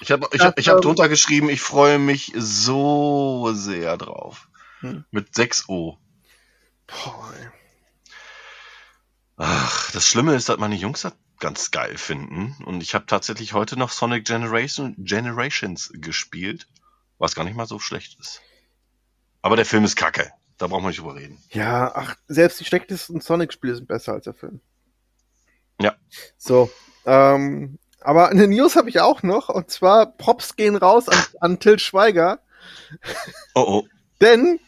[0.00, 4.48] Ich habe ich hab, ich hab drunter geschrieben, ich freue mich so sehr drauf.
[4.80, 5.04] Hm.
[5.10, 5.96] Mit 6O.
[6.86, 7.48] Boah, ey.
[9.36, 12.56] Ach, das Schlimme ist, dass meine Jungs das ganz geil finden.
[12.66, 16.66] Und ich habe tatsächlich heute noch Sonic Generation, Generations gespielt,
[17.18, 18.40] was gar nicht mal so schlecht ist.
[19.42, 20.30] Aber der Film ist kacke.
[20.56, 21.38] Da brauchen wir nicht drüber reden.
[21.50, 24.60] Ja, ach, selbst die schlechtesten Sonic-Spiele sind besser als der Film.
[25.80, 25.94] Ja.
[26.36, 26.70] So,
[27.06, 31.60] ähm, aber eine News habe ich auch noch, und zwar Props gehen raus an, an
[31.60, 32.40] Till Schweiger,
[33.54, 33.88] Oh oh.
[34.20, 34.58] denn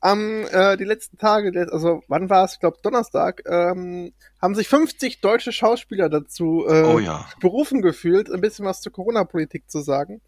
[0.00, 2.54] am äh, die letzten Tage, also wann war es?
[2.54, 7.26] Ich glaube Donnerstag, ähm, haben sich 50 deutsche Schauspieler dazu äh, Oh ja.
[7.40, 10.20] berufen gefühlt, ein bisschen was zur Corona-Politik zu sagen.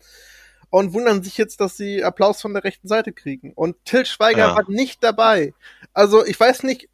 [0.73, 3.53] Und wundern sich jetzt, dass sie Applaus von der rechten Seite kriegen.
[3.53, 4.57] Und Till Schweiger Ja.
[4.57, 5.53] war nicht dabei.
[5.93, 6.89] Also ich weiß nicht,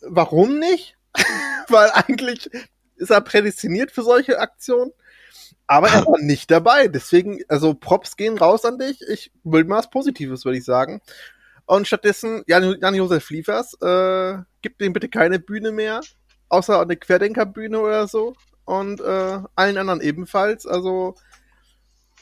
[0.00, 0.96] warum nicht,
[1.68, 2.48] weil eigentlich
[2.94, 4.92] ist er prädestiniert für solche Aktionen.
[5.66, 6.86] Aber er war nicht dabei.
[6.86, 9.00] Deswegen, also Props gehen raus an dich.
[9.10, 11.00] Ich will mal was Positives, würde ich sagen.
[11.64, 16.00] Und stattdessen, Jan- Jan-Josef Liefers, äh, gibt ihm bitte keine Bühne mehr,
[16.48, 18.36] außer eine Querdenkerbühne oder so.
[18.64, 20.64] Und äh, allen anderen ebenfalls.
[20.64, 21.16] Also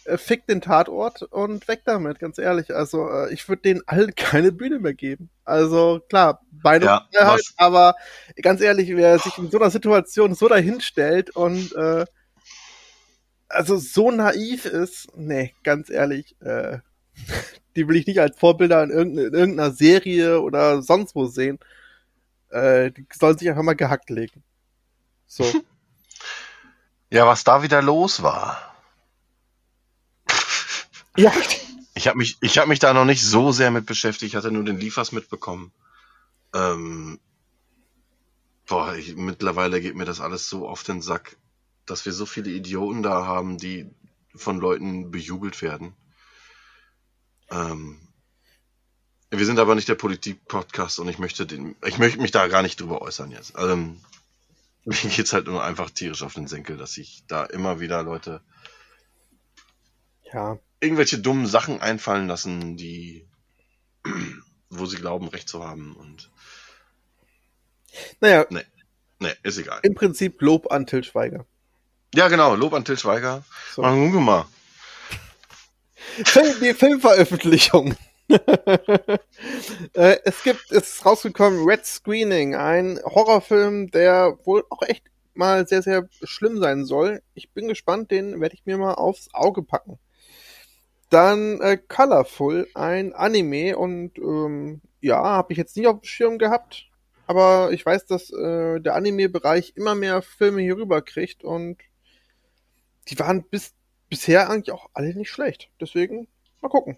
[0.06, 2.74] äh, fick den Tatort und weg damit, ganz ehrlich.
[2.74, 5.30] Also äh, ich würde denen allen keine Bühne mehr geben.
[5.44, 7.94] Also klar, Beine Ja, halt, aber
[8.42, 12.04] ganz ehrlich, wer sich in so einer Situation so dahinstellt und äh,
[13.48, 16.78] also so naiv ist, nee, ganz ehrlich, äh,
[17.76, 21.58] die will ich nicht als Vorbilder in, irgendeiner- in irgendeiner Serie oder sonst wo sehen.
[22.50, 24.42] Äh, die sollen sich einfach mal gehackt legen.
[25.26, 25.44] So.
[27.10, 28.73] Ja, was da wieder los war.
[31.16, 31.32] Ja.
[31.94, 34.32] Ich habe mich, ich hab mich da noch nicht so sehr mit beschäftigt.
[34.32, 35.72] Ich hatte nur den Liefers mitbekommen.
[36.52, 37.20] Ähm,
[38.66, 41.36] boah, ich, mittlerweile geht mir das alles so auf den Sack,
[41.86, 43.88] dass wir so viele Idioten da haben, die
[44.34, 45.94] von Leuten bejubelt werden.
[47.50, 48.00] Ähm,
[49.30, 52.62] wir sind aber nicht der Politik-Podcast und ich möchte den, ich möchte mich da gar
[52.62, 53.54] nicht drüber äußern jetzt.
[53.56, 54.00] Ähm,
[54.84, 58.40] mir geht's halt nur einfach tierisch auf den Senkel, dass sich da immer wieder Leute
[60.34, 60.58] Ja.
[60.84, 63.26] Irgendwelche dummen Sachen einfallen lassen, die,
[64.70, 65.96] wo sie glauben, recht zu haben.
[65.96, 66.30] Und
[68.20, 69.80] Naja, ne, ist egal.
[69.82, 71.46] im Prinzip Lob an Till Schweiger.
[72.14, 72.54] Ja, genau.
[72.54, 73.44] Lob an Til Schweiger.
[73.74, 73.82] So.
[73.82, 74.46] Mal gucken mal.
[76.24, 77.96] Film, die Filmveröffentlichung.
[78.28, 85.04] äh, es gibt, es ist rausgekommen, Red Screening, ein Horrorfilm, der wohl auch echt
[85.34, 87.22] mal sehr, sehr schlimm sein soll.
[87.34, 89.98] Ich bin gespannt, den werde ich mir mal aufs Auge packen.
[91.14, 96.38] Dann äh, Colorful, ein Anime und ähm, ja, habe ich jetzt nicht auf dem Schirm
[96.38, 96.88] gehabt,
[97.28, 101.78] aber ich weiß, dass äh, der Anime-Bereich immer mehr Filme hier rüber kriegt und
[103.06, 103.74] die waren bis
[104.08, 105.70] bisher eigentlich auch alle nicht schlecht.
[105.80, 106.26] Deswegen
[106.60, 106.96] mal gucken.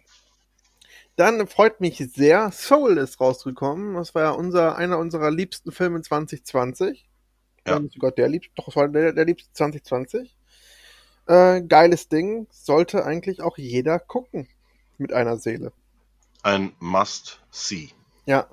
[1.17, 3.97] Dann freut mich sehr, Soul ist rausgekommen.
[3.97, 7.07] Das war ja unser, einer unserer liebsten Filme 2020.
[7.67, 7.83] Ja.
[7.93, 10.36] Sogar der liebste, doch, es war der, der liebste 2020.
[11.27, 12.47] Äh, geiles Ding.
[12.51, 14.49] Sollte eigentlich auch jeder gucken.
[14.99, 15.73] Mit einer Seele.
[16.43, 17.91] ein Must-See.
[18.25, 18.47] Ja.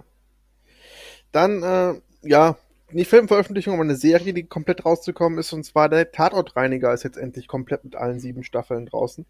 [1.31, 2.57] Dann, äh, ja,
[2.91, 7.17] nicht Filmveröffentlichung, aber eine Serie, die komplett rauszukommen ist, und zwar der Tatortreiniger ist jetzt
[7.17, 9.25] endlich komplett mit allen sieben Staffeln draußen.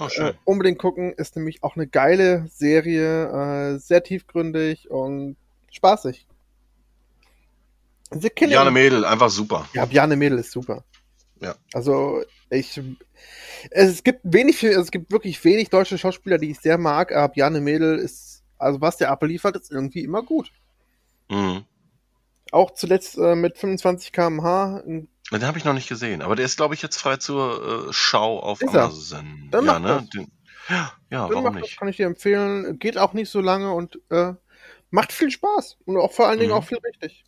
[0.00, 0.28] Oh, schön.
[0.28, 5.36] Äh, unbedingt gucken, ist nämlich auch eine geile Serie, äh, sehr tiefgründig und
[5.70, 6.26] spaßig.
[8.10, 8.72] The Killing.
[8.72, 9.68] Mädel, einfach super.
[9.74, 10.84] Ja, Bjarne Mädel ist super.
[11.40, 11.54] Ja.
[11.72, 12.80] Also, ich,
[13.70, 17.60] es gibt wenig, es gibt wirklich wenig deutsche Schauspieler, die ich sehr mag, aber Bjarne
[17.60, 20.50] Mädel ist, also was der abliefert, ist irgendwie immer gut.
[21.28, 21.64] Mhm.
[22.50, 24.82] Auch zuletzt äh, mit 25 km/h.
[24.86, 25.08] Den
[25.42, 28.40] habe ich noch nicht gesehen, aber der ist, glaube ich, jetzt frei zur äh, Schau
[28.40, 28.70] auf Ist?
[28.74, 29.48] Amazon.
[29.50, 30.08] Dann ja, ne?
[30.14, 30.32] Den,
[30.70, 31.78] ja, ja Film warum macht das, nicht?
[31.78, 32.78] kann ich dir empfehlen.
[32.78, 34.32] Geht auch nicht so lange und äh,
[34.90, 35.76] macht viel Spaß.
[35.84, 36.56] Und auch vor allen Dingen Mhm.
[36.58, 37.24] auch viel richtig.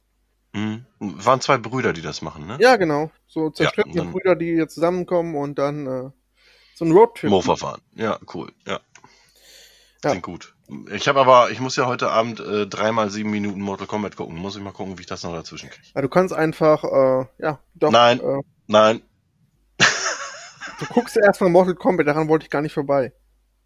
[0.53, 0.85] Mhm.
[0.99, 2.59] Waren zwei Brüder, die das machen, ne?
[2.61, 3.11] Ja, genau.
[3.27, 6.11] So zerstrittene dann- Brüder, die hier zusammenkommen und dann äh,
[6.75, 7.31] so ein Roadtrip.
[7.31, 7.81] Mofa fahren.
[7.95, 8.53] Ja, cool.
[8.67, 8.81] Ja.
[10.03, 10.11] Ja.
[10.11, 10.55] Klingt gut.
[10.93, 14.37] Ich habe aber, ich muss ja heute Abend äh, dreimal sieben Minuten Mortal Kombat gucken.
[14.37, 15.87] Muss ich mal gucken, wie ich das noch dazwischen kriege.
[15.95, 17.91] Ja, du kannst einfach, äh, ja, doch.
[17.91, 18.21] Nein.
[18.21, 19.03] Äh, Nein.
[19.79, 23.13] du guckst ja erstmal Mortal Kombat, daran wollte ich gar nicht vorbei.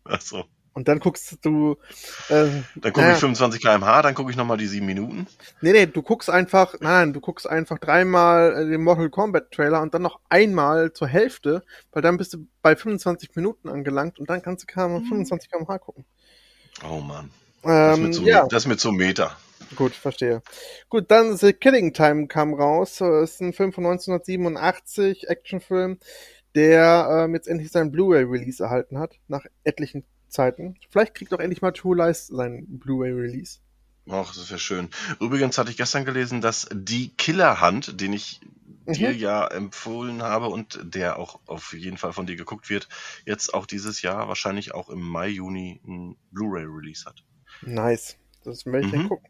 [0.04, 0.44] Achso.
[0.74, 1.76] Und dann guckst du,
[2.28, 5.26] äh, Dann gucke ich 25 km/h, dann gucke ich nochmal die sieben Minuten.
[5.60, 9.80] nee, nee, du guckst einfach, nein, du guckst einfach dreimal äh, den Mortal Kombat Trailer
[9.82, 11.62] und dann noch einmal zur Hälfte,
[11.92, 15.78] weil dann bist du bei 25 Minuten angelangt und dann kannst du km 25 km/h
[15.78, 16.04] gucken.
[16.84, 17.30] Oh Mann.
[17.62, 19.36] Das, ist Ähm, zu, ja, das ist mir zu Meter.
[19.76, 20.42] gut, verstehe.
[20.88, 23.00] Gut, dann The Killing Time kam raus.
[23.00, 25.98] äh, Ist ein Film von 1987, Actionfilm,
[26.54, 30.04] der ähm, jetzt endlich seinen Blu-ray-Release erhalten hat, nach etlichen
[30.34, 30.76] Zeiten.
[30.90, 33.60] Vielleicht kriegt auch endlich mal True Lies seinen Blu-ray-Release.
[34.10, 34.90] Ach, das wäre schön.
[35.20, 38.40] Übrigens hatte ich gestern gelesen, dass die Killerhand, den ich
[38.86, 39.16] dir Mhm.
[39.18, 42.86] ja empfohlen habe und der auch auf jeden Fall von dir geguckt wird,
[43.24, 47.24] jetzt auch dieses Jahr wahrscheinlich auch im Mai, Juni ein Blu-ray-Release hat.
[47.62, 48.16] Nice.
[48.44, 48.96] Das werde ich Mhm.
[48.98, 49.28] dann gucken.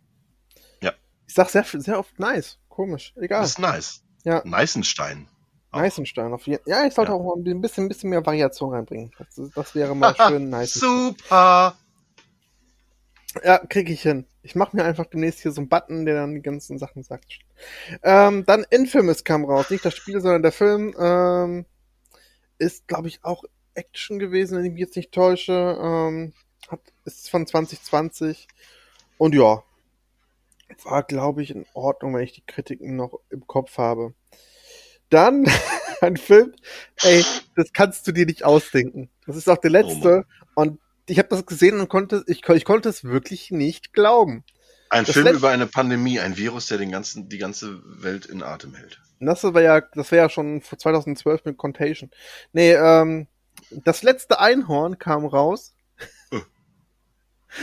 [0.82, 0.92] Ja.
[1.28, 2.58] Ich sag sehr, sehr oft nice.
[2.68, 3.12] Komisch.
[3.16, 3.42] Egal.
[3.42, 4.02] Das ist nice.
[4.24, 4.42] Ja.
[4.44, 5.28] Neißenstein.
[5.74, 5.80] Auch.
[5.80, 6.32] Neißenstein.
[6.32, 7.16] Auf jeden Ja, ich sollte Ja.
[7.18, 9.12] auch mal ein bisschen, ein bisschen mehr Variation reinbringen.
[9.18, 10.74] Das, das wäre mal schön nice.
[10.74, 11.76] Super.
[13.42, 14.26] Ja, krieg ich hin.
[14.42, 17.40] Ich mache mir einfach demnächst hier so einen Button, der dann die ganzen Sachen sagt.
[18.02, 19.70] Ähm, dann Infamous kam raus.
[19.70, 20.94] Nicht das Spiel, sondern der Film.
[20.98, 21.66] Ähm,
[22.58, 23.42] ist, glaube ich, auch
[23.74, 25.52] Action gewesen, wenn ich mich jetzt nicht täusche.
[25.80, 26.32] Ähm,
[26.68, 28.46] hat, ist von 2020.
[29.18, 29.64] Und ja,
[30.84, 34.14] war, glaube ich, in Ordnung, wenn ich die Kritiken noch im Kopf habe.
[35.10, 35.44] Dann
[36.00, 36.54] ein Film,
[37.02, 37.24] ey,
[37.56, 39.10] das kannst du dir nicht ausdenken.
[39.26, 40.24] Das ist auch der Oh letzte.
[40.54, 44.44] und ich habe das gesehen und konnte, ich, ich konnte es wirklich nicht glauben.
[44.90, 48.26] Ein Das Film letzte- über eine Pandemie, ein Virus, der den ganzen, die ganze Welt
[48.26, 49.00] in Atem hält.
[49.20, 52.10] Das war ja, das wäre ja schon vor 2012 mit Contagion.
[52.52, 53.26] Nee, ähm,
[53.70, 55.74] das letzte Einhorn kam raus.
[56.30, 56.40] Äh.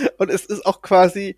[0.18, 1.38] Und es ist auch quasi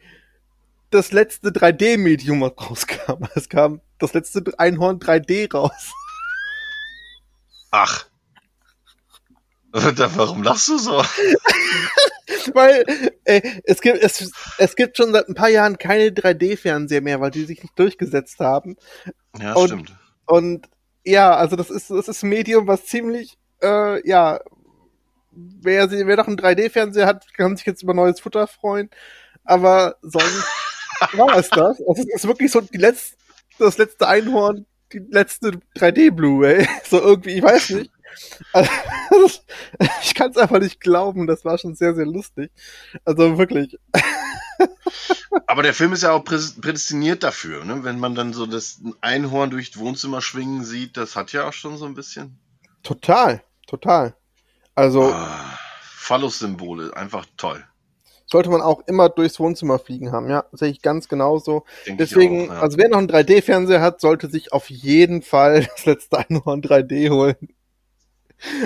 [0.93, 3.25] das letzte 3D-Medium, was rauskam.
[3.35, 5.91] Es kam das letzte Einhorn 3D raus.
[7.71, 8.05] Ach.
[9.71, 10.91] Warum lachst du so?
[12.53, 12.85] Weil
[13.23, 17.31] äh, es gibt es, es gibt schon seit ein paar Jahren keine 3D-Fernseher mehr, weil
[17.31, 18.75] die sich nicht durchgesetzt haben.
[19.39, 19.95] Ja, Und- stimmt.
[20.25, 20.69] Und
[21.03, 24.39] ja, also das ist das ist ein Medium, was ziemlich äh, ja
[25.31, 28.89] wer wer noch einen 3D-Fernseher hat, kann sich jetzt über neues Futter freuen.
[29.43, 30.45] Aber sonst
[31.13, 31.79] war es das.
[31.87, 33.15] Also es ist wirklich so die letzte
[33.59, 36.67] das letzte Einhorn, die letzte 3D Blu-ray.
[36.89, 37.91] So irgendwie, ich weiß nicht.
[38.51, 38.69] Also,
[40.03, 41.25] ich kann es einfach nicht glauben.
[41.27, 42.51] Das war schon sehr sehr lustig.
[43.05, 43.77] Also wirklich.
[45.47, 47.83] Aber der Film ist ja auch prä- prädestiniert dafür, ne?
[47.83, 51.53] Wenn man dann so das Einhorn durch das Wohnzimmer schwingen sieht, das hat ja auch
[51.53, 52.37] schon so ein bisschen.
[52.83, 54.15] Total, total.
[54.75, 57.63] Also Ah, Phallus-Symbole, einfach toll.
[58.33, 60.27] Sollte man auch immer durchs Wohnzimmer fliegen haben.
[60.27, 61.65] Ja, sehe ich ganz genauso.
[61.85, 62.61] Denk Deswegen, auch, ja.
[62.61, 67.11] also wer noch einen 3D-Fernseher hat, sollte sich auf jeden Fall das letzte Einhorn 3D
[67.11, 67.37] holen.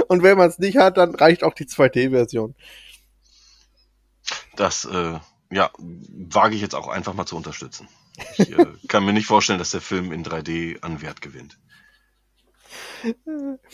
[0.08, 2.56] Und wenn man es nicht hat, dann reicht auch die 2D-Version.
[4.56, 5.20] das äh,
[5.52, 7.90] ja, wage ich jetzt auch einfach mal zu unterstützen.
[8.38, 11.58] Ich äh, kann mir nicht vorstellen, dass der Film in 3D an Wert gewinnt.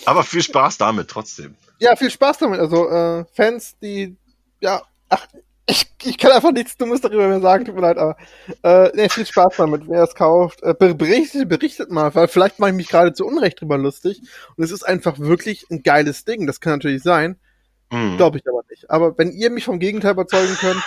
[0.06, 1.56] Aber viel Spaß damit trotzdem.
[1.78, 2.60] Ja, viel Spaß damit.
[2.60, 4.18] Also äh, Fans, die,
[4.60, 5.28] ja, ach,
[5.66, 8.18] ich, ich kann einfach nichts Dummes darüber mehr sagen, tut mir leid, aber
[8.64, 10.62] äh, nee, viel Spaß damit, wer es kauft.
[10.64, 14.22] Äh, ber- berichtet, berichtet mal, weil vielleicht mache ich mich gerade zu Unrecht drüber lustig.
[14.58, 16.48] Und es ist einfach wirklich ein geiles Ding.
[16.48, 17.38] Das kann natürlich sein.
[17.92, 18.18] Mhm.
[18.18, 18.90] Glaube ich aber nicht.
[18.90, 20.84] Aber wenn ihr mich vom Gegenteil überzeugen könnt,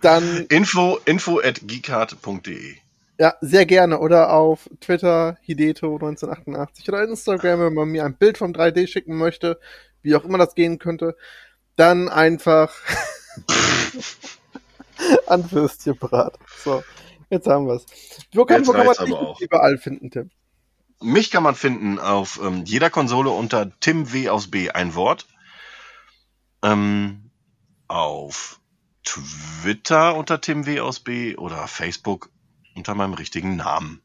[0.00, 2.74] dann Info, info at geekart.de.
[3.18, 4.00] ja, sehr gerne.
[4.00, 9.60] Oder auf Twitter, Hideto1988 oder Instagram, wenn man mir ein Bild vom 3D schicken möchte,
[10.02, 11.16] wie auch immer das gehen könnte,
[11.76, 12.74] dann einfach
[15.26, 16.38] an Würstchenbrat.
[16.62, 16.82] So,
[17.30, 17.86] jetzt haben wir's.
[18.32, 18.96] Wo kann, wo kann man
[19.34, 20.30] dich überall finden, Tim?
[21.02, 25.26] Mich kann man finden auf ähm, jeder Konsole unter Tim W aus B, ein Wort.
[26.62, 27.30] Ähm,
[27.88, 28.60] auf
[29.02, 32.30] Twitter unter Tim W aus B oder Facebook
[32.76, 34.02] unter meinem richtigen Namen.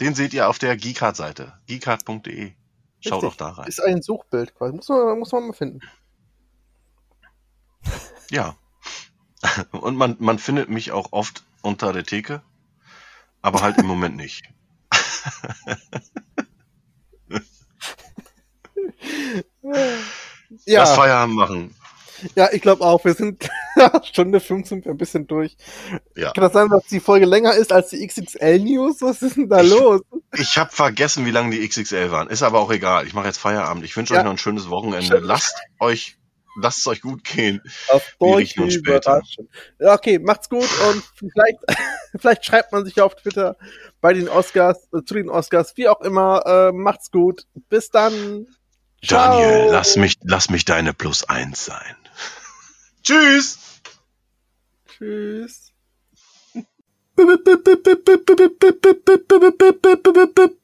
[0.00, 1.52] Den seht ihr auf der Geekart-Seite.
[1.66, 2.52] geekart.de.
[3.00, 3.68] Schaut auch da rein.
[3.68, 4.74] Ist ein Suchbild quasi.
[4.74, 5.80] Muss man, muss man mal finden.
[8.30, 8.56] Ja.
[9.72, 12.42] Und man, man findet mich auch oft unter der Theke,
[13.42, 14.44] aber halt im Moment nicht.
[19.62, 21.74] Lass Ja, Feierabend machen.
[22.34, 23.04] ja, ich glaube auch.
[23.04, 23.48] Wir sind
[24.04, 25.56] Stunde 15 ein bisschen durch.
[26.16, 26.32] Ja.
[26.32, 29.02] Kann das sein, dass die Folge länger ist als die XXL News?
[29.02, 30.00] Was ist denn da Ich- los?
[30.36, 32.28] Ich habe vergessen, wie lange die XXL waren.
[32.28, 33.06] Ist aber auch egal.
[33.06, 33.84] Ich mache jetzt Feierabend.
[33.84, 34.20] Ich wünsche Ja.
[34.20, 35.06] euch noch ein schönes Wochenende.
[35.06, 35.24] Schön.
[35.24, 36.16] Lasst euch,
[36.56, 37.60] lasst es euch gut gehen.
[37.88, 39.48] Auf überraschen.
[39.78, 41.58] Ja, okay, macht's gut und vielleicht,
[42.20, 43.56] vielleicht schreibt man sich ja auf Twitter
[44.00, 46.44] bei den Oscars, äh, zu den Oscars, wie auch immer.
[46.46, 47.46] Äh, macht's gut.
[47.68, 48.46] Bis dann.
[49.04, 49.40] Ciao.
[49.40, 51.96] Daniel, lass mich, lass mich deine Plus eins sein.
[53.02, 53.58] Tschüss!
[54.86, 55.72] Tschüss.